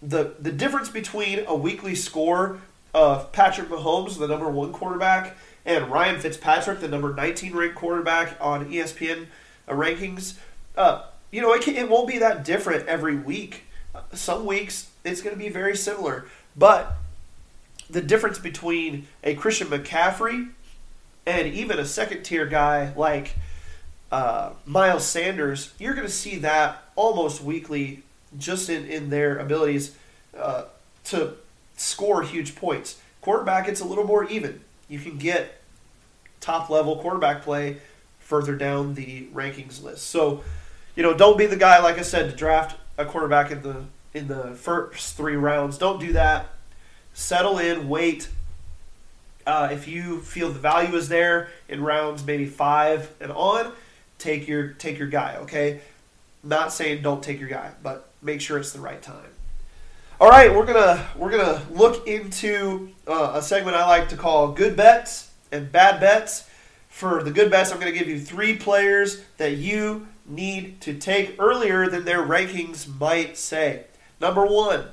the 0.00 0.34
the 0.38 0.52
difference 0.52 0.88
between 0.88 1.44
a 1.48 1.56
weekly 1.56 1.96
score 1.96 2.60
of 2.94 3.32
Patrick 3.32 3.68
Mahomes, 3.68 4.16
the 4.16 4.28
number 4.28 4.48
one 4.48 4.72
quarterback, 4.72 5.36
and 5.66 5.90
Ryan 5.90 6.20
Fitzpatrick, 6.20 6.78
the 6.78 6.86
number 6.86 7.12
19 7.12 7.56
ranked 7.56 7.74
quarterback 7.74 8.36
on 8.40 8.70
ESPN 8.70 9.26
uh, 9.66 9.72
rankings, 9.72 10.34
uh, 10.76 11.02
you 11.32 11.42
know, 11.42 11.52
it, 11.52 11.62
can, 11.62 11.74
it 11.74 11.88
won't 11.88 12.06
be 12.06 12.18
that 12.18 12.44
different 12.44 12.86
every 12.86 13.16
week. 13.16 13.64
Some 14.12 14.46
weeks 14.46 14.88
it's 15.02 15.20
going 15.20 15.34
to 15.34 15.38
be 15.38 15.48
very 15.48 15.76
similar, 15.76 16.26
but 16.56 16.92
the 17.90 18.00
difference 18.00 18.38
between 18.38 19.08
a 19.24 19.34
Christian 19.34 19.66
McCaffrey 19.66 20.50
and 21.28 21.46
even 21.54 21.78
a 21.78 21.84
second 21.84 22.22
tier 22.22 22.46
guy 22.46 22.92
like 22.96 23.34
uh, 24.10 24.52
Miles 24.64 25.06
Sanders, 25.06 25.74
you're 25.78 25.94
going 25.94 26.06
to 26.06 26.12
see 26.12 26.38
that 26.38 26.82
almost 26.96 27.42
weekly 27.42 28.02
just 28.38 28.70
in, 28.70 28.86
in 28.86 29.10
their 29.10 29.38
abilities 29.38 29.94
uh, 30.36 30.64
to 31.04 31.34
score 31.76 32.22
huge 32.22 32.56
points. 32.56 32.98
Quarterback, 33.20 33.68
it's 33.68 33.80
a 33.80 33.84
little 33.84 34.04
more 34.04 34.24
even. 34.24 34.60
You 34.88 34.98
can 34.98 35.18
get 35.18 35.60
top 36.40 36.70
level 36.70 36.96
quarterback 36.96 37.42
play 37.42 37.76
further 38.20 38.56
down 38.56 38.94
the 38.94 39.26
rankings 39.34 39.82
list. 39.82 40.06
So, 40.06 40.42
you 40.96 41.02
know, 41.02 41.14
don't 41.14 41.36
be 41.36 41.44
the 41.44 41.56
guy, 41.56 41.78
like 41.82 41.98
I 41.98 42.02
said, 42.02 42.30
to 42.30 42.36
draft 42.36 42.78
a 42.96 43.04
quarterback 43.04 43.50
in 43.50 43.62
the 43.62 43.84
in 44.14 44.28
the 44.28 44.54
first 44.54 45.16
three 45.16 45.36
rounds. 45.36 45.76
Don't 45.76 46.00
do 46.00 46.14
that. 46.14 46.46
Settle 47.12 47.58
in, 47.58 47.88
wait, 47.88 48.28
uh, 49.48 49.70
if 49.72 49.88
you 49.88 50.20
feel 50.20 50.50
the 50.50 50.58
value 50.58 50.94
is 50.94 51.08
there 51.08 51.48
in 51.70 51.82
rounds 51.82 52.24
maybe 52.24 52.44
five 52.44 53.10
and 53.18 53.32
on, 53.32 53.72
take 54.18 54.46
your 54.46 54.68
take 54.74 54.98
your 54.98 55.08
guy. 55.08 55.36
Okay, 55.36 55.80
not 56.44 56.70
saying 56.70 57.02
don't 57.02 57.22
take 57.22 57.40
your 57.40 57.48
guy, 57.48 57.70
but 57.82 58.10
make 58.20 58.42
sure 58.42 58.58
it's 58.58 58.72
the 58.72 58.80
right 58.80 59.00
time. 59.00 59.30
All 60.20 60.28
right, 60.28 60.54
we're 60.54 60.66
gonna 60.66 61.08
we're 61.16 61.30
gonna 61.30 61.62
look 61.70 62.06
into 62.06 62.90
uh, 63.06 63.32
a 63.36 63.42
segment 63.42 63.74
I 63.74 63.86
like 63.86 64.10
to 64.10 64.16
call 64.16 64.52
good 64.52 64.76
bets 64.76 65.30
and 65.50 65.72
bad 65.72 65.98
bets. 65.98 66.48
For 66.90 67.22
the 67.22 67.30
good 67.30 67.50
bets, 67.50 67.72
I'm 67.72 67.80
to 67.80 67.92
give 67.92 68.08
you 68.08 68.20
three 68.20 68.56
players 68.56 69.22
that 69.38 69.52
you 69.52 70.08
need 70.26 70.82
to 70.82 70.92
take 70.92 71.36
earlier 71.38 71.88
than 71.88 72.04
their 72.04 72.22
rankings 72.22 72.86
might 72.98 73.38
say. 73.38 73.84
Number 74.20 74.44
one, 74.44 74.88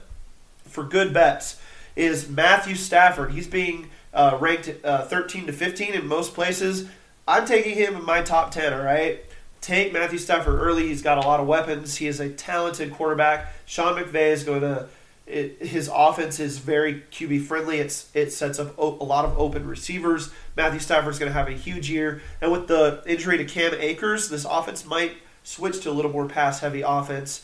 for 0.63 0.83
good 0.83 1.13
bets, 1.13 1.59
is 1.95 2.29
Matthew 2.29 2.75
Stafford. 2.75 3.31
He's 3.31 3.47
being 3.47 3.89
uh, 4.15 4.37
ranked 4.39 4.73
uh, 4.83 5.03
13 5.05 5.47
to 5.47 5.53
15 5.53 5.93
in 5.93 6.07
most 6.07 6.33
places. 6.33 6.87
I'm 7.27 7.45
taking 7.45 7.75
him 7.75 7.95
in 7.95 8.05
my 8.05 8.21
top 8.21 8.51
10, 8.51 8.73
all 8.73 8.81
right? 8.81 9.19
Take 9.61 9.91
Matthew 9.93 10.19
Stafford 10.19 10.59
early. 10.59 10.87
He's 10.87 11.01
got 11.01 11.17
a 11.17 11.27
lot 11.27 11.39
of 11.39 11.47
weapons. 11.47 11.97
He 11.97 12.07
is 12.07 12.19
a 12.19 12.29
talented 12.29 12.93
quarterback. 12.93 13.51
Sean 13.65 14.01
McVay 14.01 14.31
is 14.31 14.43
going 14.43 14.61
to. 14.61 14.87
It, 15.27 15.65
his 15.65 15.89
offense 15.91 16.39
is 16.39 16.59
very 16.59 17.01
QB 17.11 17.45
friendly. 17.45 17.79
It's 17.79 18.11
it 18.13 18.31
sets 18.31 18.59
up 18.59 18.77
a 18.77 18.83
lot 18.83 19.25
of 19.25 19.35
open 19.39 19.67
receivers. 19.67 20.31
Matthew 20.55 20.79
Stafford's 20.79 21.17
going 21.17 21.31
to 21.31 21.33
have 21.33 21.47
a 21.47 21.53
huge 21.53 21.89
year, 21.89 22.21
and 22.41 22.51
with 22.51 22.67
the 22.67 23.01
injury 23.07 23.39
to 23.39 23.45
Cam 23.45 23.73
Akers, 23.73 24.29
this 24.29 24.45
offense 24.45 24.85
might 24.85 25.13
switch 25.43 25.81
to 25.81 25.89
a 25.89 25.93
little 25.93 26.11
more 26.11 26.27
pass 26.27 26.59
heavy 26.59 26.83
offense. 26.83 27.43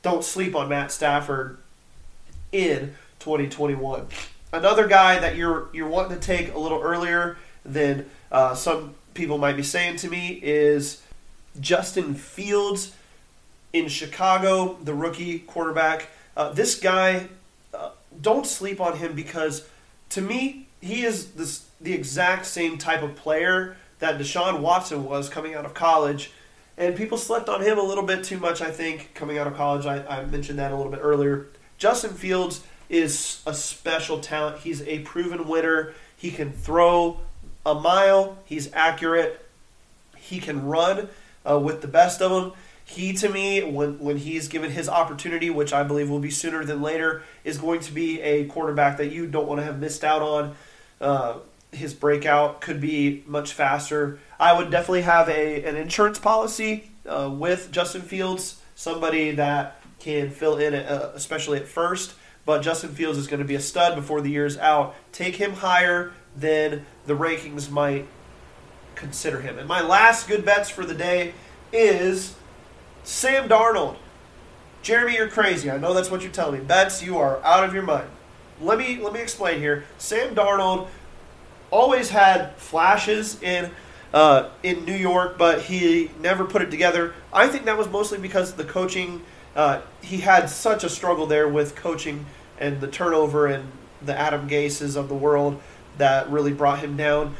Don't 0.00 0.24
sleep 0.24 0.56
on 0.56 0.70
Matt 0.70 0.90
Stafford 0.90 1.58
in 2.52 2.94
2021 3.18 4.06
another 4.52 4.86
guy 4.86 5.18
that 5.18 5.36
you're 5.36 5.68
you're 5.72 5.88
wanting 5.88 6.18
to 6.18 6.24
take 6.24 6.54
a 6.54 6.58
little 6.58 6.80
earlier 6.80 7.38
than 7.64 8.08
uh, 8.32 8.54
some 8.54 8.94
people 9.14 9.38
might 9.38 9.56
be 9.56 9.62
saying 9.62 9.96
to 9.96 10.08
me 10.08 10.40
is 10.42 11.02
Justin 11.60 12.14
Fields 12.14 12.94
in 13.72 13.88
Chicago, 13.88 14.78
the 14.82 14.94
rookie 14.94 15.40
quarterback. 15.40 16.08
Uh, 16.36 16.52
this 16.52 16.78
guy, 16.78 17.28
uh, 17.74 17.90
don't 18.22 18.46
sleep 18.46 18.80
on 18.80 18.96
him 18.96 19.14
because 19.14 19.68
to 20.10 20.20
me 20.20 20.66
he 20.80 21.04
is 21.04 21.32
this, 21.32 21.66
the 21.80 21.92
exact 21.92 22.46
same 22.46 22.78
type 22.78 23.02
of 23.02 23.16
player 23.16 23.76
that 23.98 24.18
Deshaun 24.18 24.60
Watson 24.60 25.04
was 25.04 25.28
coming 25.28 25.54
out 25.54 25.64
of 25.64 25.74
college. 25.74 26.30
And 26.76 26.94
people 26.94 27.18
slept 27.18 27.48
on 27.48 27.60
him 27.60 27.76
a 27.76 27.82
little 27.82 28.04
bit 28.04 28.22
too 28.22 28.38
much, 28.38 28.62
I 28.62 28.70
think, 28.70 29.12
coming 29.14 29.36
out 29.36 29.48
of 29.48 29.56
college. 29.56 29.84
I, 29.84 30.06
I 30.06 30.24
mentioned 30.26 30.60
that 30.60 30.70
a 30.70 30.76
little 30.76 30.92
bit 30.92 31.00
earlier. 31.02 31.48
Justin 31.76 32.14
Fields 32.14 32.62
is 32.88 33.42
a 33.46 33.54
special 33.54 34.20
talent. 34.20 34.58
He's 34.60 34.82
a 34.82 35.00
proven 35.00 35.46
winner. 35.48 35.94
He 36.16 36.30
can 36.30 36.52
throw 36.52 37.20
a 37.64 37.74
mile. 37.74 38.38
He's 38.44 38.72
accurate. 38.72 39.46
He 40.16 40.40
can 40.40 40.66
run 40.66 41.08
uh, 41.48 41.58
with 41.58 41.82
the 41.82 41.88
best 41.88 42.22
of 42.22 42.30
them. 42.30 42.52
He, 42.84 43.12
to 43.14 43.28
me, 43.28 43.62
when, 43.62 43.98
when 43.98 44.16
he's 44.16 44.48
given 44.48 44.70
his 44.70 44.88
opportunity, 44.88 45.50
which 45.50 45.74
I 45.74 45.82
believe 45.82 46.08
will 46.08 46.20
be 46.20 46.30
sooner 46.30 46.64
than 46.64 46.80
later, 46.80 47.22
is 47.44 47.58
going 47.58 47.80
to 47.80 47.92
be 47.92 48.20
a 48.22 48.46
quarterback 48.46 48.96
that 48.96 49.12
you 49.12 49.26
don't 49.26 49.46
want 49.46 49.60
to 49.60 49.64
have 49.64 49.78
missed 49.78 50.04
out 50.04 50.22
on. 50.22 50.56
Uh, 50.98 51.38
his 51.70 51.92
breakout 51.92 52.62
could 52.62 52.80
be 52.80 53.22
much 53.26 53.52
faster. 53.52 54.18
I 54.40 54.56
would 54.56 54.70
definitely 54.70 55.02
have 55.02 55.28
a 55.28 55.64
an 55.64 55.76
insurance 55.76 56.18
policy 56.18 56.90
uh, 57.06 57.30
with 57.30 57.70
Justin 57.70 58.00
Fields, 58.00 58.60
somebody 58.74 59.32
that 59.32 59.82
can 59.98 60.30
fill 60.30 60.56
in, 60.56 60.74
uh, 60.74 61.12
especially 61.14 61.58
at 61.58 61.68
first 61.68 62.14
but 62.48 62.62
Justin 62.62 62.88
Fields 62.94 63.18
is 63.18 63.26
going 63.26 63.40
to 63.40 63.46
be 63.46 63.56
a 63.56 63.60
stud 63.60 63.94
before 63.94 64.22
the 64.22 64.30
year's 64.30 64.56
out. 64.56 64.94
Take 65.12 65.36
him 65.36 65.52
higher 65.52 66.14
than 66.34 66.86
the 67.04 67.12
rankings 67.12 67.70
might 67.70 68.06
consider 68.94 69.42
him. 69.42 69.58
And 69.58 69.68
my 69.68 69.82
last 69.82 70.26
good 70.26 70.46
bets 70.46 70.70
for 70.70 70.86
the 70.86 70.94
day 70.94 71.34
is 71.74 72.36
Sam 73.04 73.50
Darnold. 73.50 73.96
Jeremy, 74.80 75.16
you're 75.16 75.28
crazy. 75.28 75.70
I 75.70 75.76
know 75.76 75.92
that's 75.92 76.10
what 76.10 76.22
you're 76.22 76.32
telling 76.32 76.60
me. 76.60 76.64
Betz, 76.64 77.02
you 77.02 77.18
are 77.18 77.44
out 77.44 77.64
of 77.64 77.74
your 77.74 77.82
mind. 77.82 78.08
Let 78.62 78.78
me 78.78 78.98
let 78.98 79.12
me 79.12 79.20
explain 79.20 79.60
here. 79.60 79.84
Sam 79.98 80.34
Darnold 80.34 80.88
always 81.70 82.08
had 82.08 82.56
flashes 82.56 83.42
in 83.42 83.70
uh, 84.14 84.48
in 84.62 84.86
New 84.86 84.96
York, 84.96 85.36
but 85.36 85.60
he 85.60 86.12
never 86.18 86.46
put 86.46 86.62
it 86.62 86.70
together. 86.70 87.12
I 87.30 87.48
think 87.48 87.66
that 87.66 87.76
was 87.76 87.90
mostly 87.90 88.16
because 88.16 88.54
the 88.54 88.64
coaching. 88.64 89.20
Uh, 89.56 89.80
he 90.02 90.18
had 90.18 90.48
such 90.48 90.84
a 90.84 90.88
struggle 90.88 91.26
there 91.26 91.48
with 91.48 91.74
coaching 91.74 92.24
and 92.60 92.80
the 92.80 92.88
turnover 92.88 93.46
and 93.46 93.70
the 94.02 94.18
Adam 94.18 94.46
Gases 94.46 94.96
of 94.96 95.08
the 95.08 95.14
world 95.14 95.60
that 95.98 96.30
really 96.30 96.52
brought 96.52 96.80
him 96.80 96.96
down. 96.96 97.34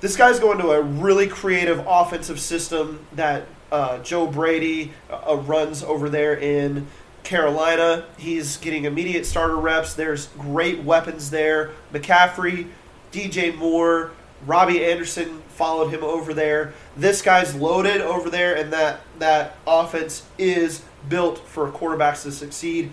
This 0.00 0.16
guy's 0.16 0.38
going 0.38 0.58
to 0.58 0.70
a 0.70 0.80
really 0.80 1.26
creative 1.26 1.84
offensive 1.86 2.40
system 2.40 3.06
that 3.12 3.46
uh, 3.70 3.98
Joe 3.98 4.26
Brady 4.26 4.92
uh, 5.10 5.36
runs 5.36 5.82
over 5.82 6.08
there 6.08 6.34
in 6.34 6.86
Carolina. 7.22 8.06
He's 8.16 8.56
getting 8.56 8.84
immediate 8.84 9.26
starter 9.26 9.56
reps. 9.56 9.94
There's 9.94 10.26
great 10.38 10.82
weapons 10.82 11.30
there. 11.30 11.72
McCaffrey, 11.92 12.68
DJ 13.12 13.54
Moore, 13.54 14.12
Robbie 14.46 14.84
Anderson 14.84 15.42
followed 15.48 15.88
him 15.88 16.02
over 16.02 16.32
there. 16.32 16.72
This 16.96 17.20
guy's 17.20 17.54
loaded 17.54 18.00
over 18.00 18.30
there, 18.30 18.56
and 18.56 18.72
that 18.72 19.00
that 19.18 19.56
offense 19.66 20.24
is 20.38 20.82
built 21.08 21.38
for 21.46 21.70
quarterbacks 21.70 22.22
to 22.22 22.32
succeed. 22.32 22.92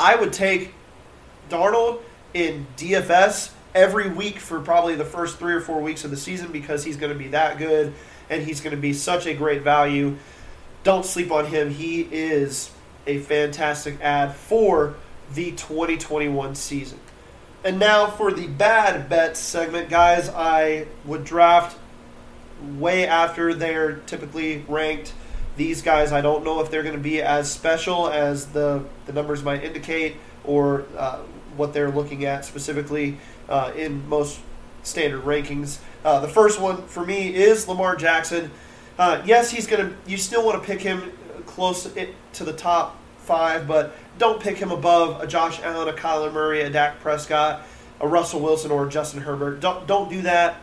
I 0.00 0.16
would 0.16 0.32
take 0.32 0.72
Darnold 1.50 2.00
in 2.32 2.66
DFS 2.78 3.50
every 3.74 4.08
week 4.08 4.38
for 4.38 4.58
probably 4.60 4.94
the 4.94 5.04
first 5.04 5.38
three 5.38 5.52
or 5.52 5.60
four 5.60 5.82
weeks 5.82 6.04
of 6.04 6.10
the 6.10 6.16
season 6.16 6.50
because 6.50 6.84
he's 6.84 6.96
going 6.96 7.12
to 7.12 7.18
be 7.18 7.28
that 7.28 7.58
good 7.58 7.92
and 8.30 8.42
he's 8.42 8.62
going 8.62 8.74
to 8.74 8.80
be 8.80 8.94
such 8.94 9.26
a 9.26 9.34
great 9.34 9.60
value. 9.60 10.16
Don't 10.84 11.04
sleep 11.04 11.30
on 11.30 11.44
him. 11.44 11.68
He 11.68 12.08
is 12.10 12.70
a 13.06 13.18
fantastic 13.18 14.00
add 14.00 14.34
for 14.34 14.94
the 15.34 15.50
2021 15.52 16.54
season. 16.54 16.98
And 17.62 17.78
now 17.78 18.06
for 18.06 18.32
the 18.32 18.46
bad 18.46 19.10
bets 19.10 19.38
segment, 19.38 19.90
guys, 19.90 20.30
I 20.30 20.86
would 21.04 21.24
draft 21.24 21.76
way 22.78 23.06
after 23.06 23.52
they're 23.52 23.96
typically 24.06 24.64
ranked. 24.66 25.12
These 25.56 25.82
guys, 25.82 26.12
I 26.12 26.20
don't 26.20 26.44
know 26.44 26.60
if 26.60 26.70
they're 26.70 26.82
going 26.82 26.94
to 26.94 27.00
be 27.00 27.20
as 27.20 27.50
special 27.50 28.08
as 28.08 28.46
the, 28.46 28.84
the 29.06 29.12
numbers 29.12 29.42
might 29.42 29.62
indicate 29.64 30.16
or 30.44 30.84
uh, 30.96 31.18
what 31.56 31.72
they're 31.72 31.90
looking 31.90 32.24
at 32.24 32.44
specifically 32.44 33.18
uh, 33.48 33.72
in 33.76 34.08
most 34.08 34.40
standard 34.82 35.22
rankings. 35.22 35.78
Uh, 36.04 36.20
the 36.20 36.28
first 36.28 36.60
one 36.60 36.86
for 36.86 37.04
me 37.04 37.34
is 37.34 37.68
Lamar 37.68 37.96
Jackson. 37.96 38.50
Uh, 38.98 39.22
yes, 39.24 39.50
he's 39.50 39.66
going 39.66 39.90
to, 39.90 39.96
you 40.06 40.16
still 40.16 40.44
want 40.44 40.60
to 40.60 40.66
pick 40.66 40.80
him 40.80 41.12
close 41.46 41.90
to 42.32 42.44
the 42.44 42.52
top 42.52 42.96
five, 43.18 43.66
but 43.66 43.94
don't 44.18 44.40
pick 44.40 44.56
him 44.56 44.70
above 44.70 45.20
a 45.20 45.26
Josh 45.26 45.60
Allen, 45.62 45.88
a 45.88 45.92
Kyler 45.92 46.32
Murray, 46.32 46.62
a 46.62 46.70
Dak 46.70 47.00
Prescott, 47.00 47.62
a 48.00 48.08
Russell 48.08 48.40
Wilson, 48.40 48.70
or 48.70 48.86
a 48.86 48.90
Justin 48.90 49.20
Herbert. 49.22 49.60
Don't, 49.60 49.86
don't 49.86 50.08
do 50.08 50.22
that. 50.22 50.56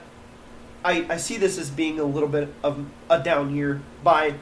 I, 0.84 1.06
I 1.10 1.18
see 1.18 1.38
this 1.38 1.58
as 1.58 1.70
being 1.70 2.00
a 2.00 2.04
little 2.04 2.30
bit 2.30 2.54
of 2.64 2.86
a 3.10 3.22
down 3.22 3.56
year 3.56 3.82
by 4.04 4.36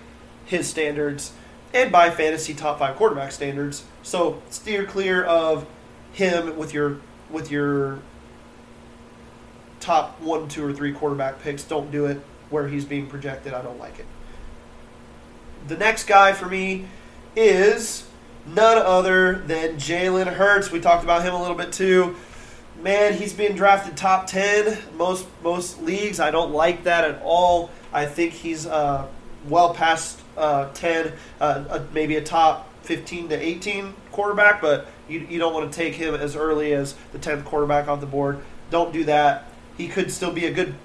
his 0.45 0.67
standards 0.69 1.33
and 1.73 1.91
by 1.91 2.09
fantasy 2.09 2.53
top 2.53 2.79
five 2.79 2.95
quarterback 2.95 3.31
standards. 3.31 3.83
So 4.01 4.41
steer 4.49 4.85
clear 4.85 5.23
of 5.23 5.67
him 6.13 6.57
with 6.57 6.73
your 6.73 6.99
with 7.29 7.51
your 7.51 7.99
top 9.79 10.19
one, 10.21 10.47
two, 10.47 10.65
or 10.65 10.73
three 10.73 10.93
quarterback 10.93 11.41
picks. 11.41 11.63
Don't 11.63 11.91
do 11.91 12.05
it 12.05 12.21
where 12.49 12.67
he's 12.67 12.85
being 12.85 13.07
projected. 13.07 13.53
I 13.53 13.61
don't 13.61 13.79
like 13.79 13.99
it. 13.99 14.05
The 15.67 15.77
next 15.77 16.05
guy 16.05 16.33
for 16.33 16.45
me 16.45 16.85
is 17.35 18.07
none 18.45 18.77
other 18.77 19.39
than 19.39 19.75
Jalen 19.75 20.27
Hurts. 20.27 20.71
We 20.71 20.79
talked 20.79 21.03
about 21.03 21.23
him 21.23 21.33
a 21.33 21.41
little 21.41 21.57
bit 21.57 21.73
too. 21.73 22.15
Man, 22.81 23.13
he's 23.13 23.33
being 23.33 23.55
drafted 23.55 23.97
top 23.97 24.27
ten 24.27 24.77
most 24.95 25.27
most 25.43 25.81
leagues. 25.81 26.19
I 26.19 26.31
don't 26.31 26.51
like 26.51 26.83
that 26.83 27.03
at 27.03 27.21
all. 27.23 27.71
I 27.91 28.05
think 28.05 28.33
he's 28.33 28.65
uh, 28.65 29.07
well 29.47 29.73
past 29.73 30.21
uh, 30.37 30.71
ten, 30.73 31.13
uh, 31.39 31.79
maybe 31.93 32.15
a 32.15 32.23
top 32.23 32.69
fifteen 32.83 33.29
to 33.29 33.35
eighteen 33.35 33.93
quarterback, 34.11 34.61
but 34.61 34.87
you, 35.07 35.25
you 35.29 35.39
don't 35.39 35.53
want 35.53 35.71
to 35.71 35.75
take 35.75 35.95
him 35.95 36.15
as 36.15 36.35
early 36.35 36.73
as 36.73 36.95
the 37.11 37.19
tenth 37.19 37.45
quarterback 37.45 37.87
off 37.87 37.99
the 37.99 38.05
board. 38.05 38.39
Don't 38.71 38.93
do 38.93 39.03
that. 39.05 39.51
He 39.77 39.87
could 39.87 40.11
still 40.11 40.31
be 40.31 40.45
a 40.45 40.53
good 40.53 40.75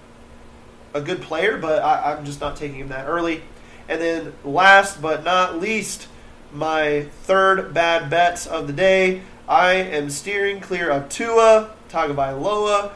a 0.92 1.00
good 1.00 1.22
player, 1.22 1.56
but 1.56 1.82
I, 1.82 2.12
I'm 2.12 2.24
just 2.24 2.40
not 2.40 2.56
taking 2.56 2.78
him 2.78 2.88
that 2.88 3.06
early. 3.06 3.42
And 3.88 4.00
then 4.00 4.32
last 4.44 5.00
but 5.00 5.24
not 5.24 5.60
least, 5.60 6.08
my 6.52 7.06
third 7.22 7.72
bad 7.72 8.10
bets 8.10 8.46
of 8.46 8.66
the 8.66 8.72
day. 8.72 9.22
I 9.48 9.72
am 9.72 10.10
steering 10.10 10.60
clear 10.60 10.90
of 10.90 11.08
Tua 11.08 11.74
Tagovailoa. 11.88 12.92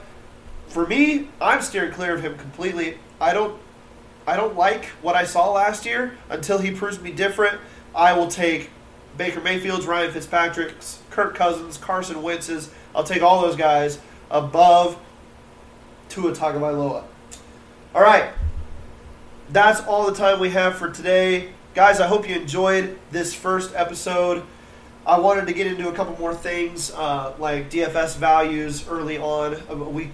For 0.68 0.86
me, 0.86 1.28
I'm 1.40 1.60
steering 1.62 1.92
clear 1.92 2.14
of 2.14 2.22
him 2.22 2.36
completely. 2.36 2.98
I 3.20 3.32
don't 3.32 3.60
I 4.26 4.36
don't 4.36 4.56
like 4.56 4.86
what 5.02 5.14
I 5.14 5.24
saw 5.24 5.52
last 5.52 5.84
year 5.84 6.16
until 6.30 6.58
he 6.58 6.70
proves 6.70 7.00
me 7.00 7.12
different. 7.12 7.60
I 7.94 8.14
will 8.14 8.28
take 8.28 8.70
Baker 9.16 9.40
Mayfield's, 9.40 9.86
Ryan 9.86 10.12
Fitzpatrick's, 10.12 11.00
Kirk 11.10 11.34
Cousins, 11.34 11.76
Carson 11.76 12.22
Wentz's. 12.22 12.70
I'll 12.94 13.04
take 13.04 13.22
all 13.22 13.42
those 13.42 13.56
guys 13.56 13.98
above 14.30 14.98
Tua 16.08 16.32
Tagovailoa. 16.32 17.04
All 17.94 18.02
right, 18.02 18.32
that's 19.50 19.80
all 19.82 20.06
the 20.10 20.16
time 20.16 20.40
we 20.40 20.50
have 20.50 20.76
for 20.76 20.90
today. 20.90 21.50
Guys, 21.74 22.00
I 22.00 22.06
hope 22.06 22.28
you 22.28 22.34
enjoyed 22.34 22.98
this 23.10 23.34
first 23.34 23.74
episode. 23.74 24.42
I 25.06 25.18
wanted 25.18 25.46
to 25.48 25.52
get 25.52 25.66
into 25.66 25.88
a 25.88 25.92
couple 25.92 26.16
more 26.18 26.34
things 26.34 26.90
uh, 26.92 27.34
like 27.38 27.70
DFS 27.70 28.16
values 28.16 28.88
early 28.88 29.18
on. 29.18 29.56
Uh, 29.70 29.76
we 29.76 30.10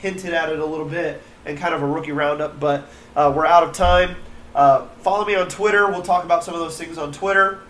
hinted 0.00 0.34
at 0.34 0.48
it 0.48 0.58
a 0.58 0.66
little 0.66 0.88
bit 0.88 1.22
and 1.44 1.58
kind 1.58 1.74
of 1.74 1.82
a 1.82 1.86
rookie 1.86 2.12
roundup, 2.12 2.58
but 2.60 2.88
uh, 3.16 3.32
we're 3.34 3.46
out 3.46 3.62
of 3.62 3.72
time. 3.72 4.16
Uh, 4.54 4.86
follow 5.00 5.24
me 5.24 5.34
on 5.34 5.48
Twitter. 5.48 5.88
We'll 5.90 6.02
talk 6.02 6.24
about 6.24 6.44
some 6.44 6.54
of 6.54 6.60
those 6.60 6.78
things 6.78 6.98
on 6.98 7.12
Twitter. 7.12 7.60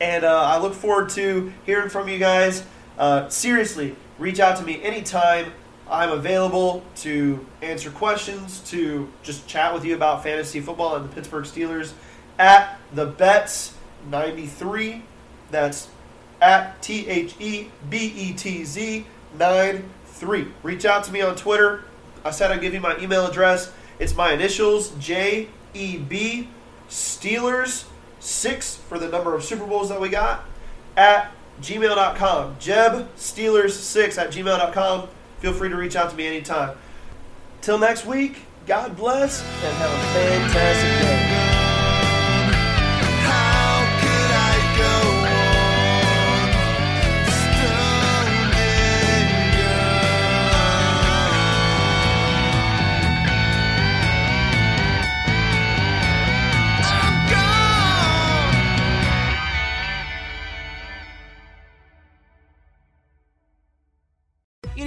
And 0.00 0.24
uh, 0.24 0.42
I 0.42 0.58
look 0.58 0.74
forward 0.74 1.10
to 1.10 1.52
hearing 1.64 1.88
from 1.88 2.08
you 2.08 2.18
guys. 2.18 2.64
Uh, 2.98 3.28
seriously, 3.28 3.96
reach 4.18 4.40
out 4.40 4.56
to 4.58 4.64
me 4.64 4.82
anytime. 4.82 5.52
I'm 5.88 6.10
available 6.10 6.82
to 6.96 7.46
answer 7.62 7.90
questions, 7.90 8.60
to 8.70 9.08
just 9.22 9.46
chat 9.46 9.72
with 9.74 9.84
you 9.84 9.94
about 9.94 10.22
fantasy 10.22 10.60
football 10.60 10.96
and 10.96 11.04
the 11.04 11.14
Pittsburgh 11.14 11.44
Steelers 11.44 11.92
at 12.38 12.78
the 12.92 13.06
Betz 13.06 13.74
93. 14.10 15.02
That's 15.50 15.88
at 16.40 16.80
T 16.82 17.06
H 17.06 17.34
E 17.38 17.68
B 17.88 18.12
E 18.16 18.32
T 18.32 18.64
Z 18.64 19.06
93. 19.38 20.48
Reach 20.62 20.84
out 20.84 21.04
to 21.04 21.12
me 21.12 21.20
on 21.20 21.36
Twitter. 21.36 21.84
I 22.24 22.30
said 22.30 22.50
I'd 22.50 22.60
give 22.60 22.74
you 22.74 22.80
my 22.80 22.96
email 22.98 23.26
address. 23.26 23.72
It's 23.98 24.14
my 24.16 24.32
initials 24.32 24.90
J 24.98 25.48
E 25.74 25.98
B 25.98 26.48
Steelers 26.88 27.84
6 28.20 28.76
for 28.88 28.98
the 28.98 29.08
number 29.08 29.34
of 29.34 29.44
Super 29.44 29.66
Bowls 29.66 29.88
that 29.90 30.00
we 30.00 30.08
got 30.08 30.44
at 30.96 31.32
gmail.com. 31.60 32.56
Jeb 32.58 33.14
Steelers 33.16 33.70
6 33.70 34.18
at 34.18 34.30
gmail.com. 34.30 35.08
Feel 35.38 35.52
free 35.52 35.68
to 35.68 35.76
reach 35.76 35.96
out 35.96 36.10
to 36.10 36.16
me 36.16 36.26
anytime. 36.26 36.76
Till 37.60 37.78
next 37.78 38.06
week, 38.06 38.42
God 38.66 38.96
bless 38.96 39.42
and 39.42 39.76
have 39.76 39.90
a 39.90 40.02
fantastic 40.14 41.08
day. 41.08 41.33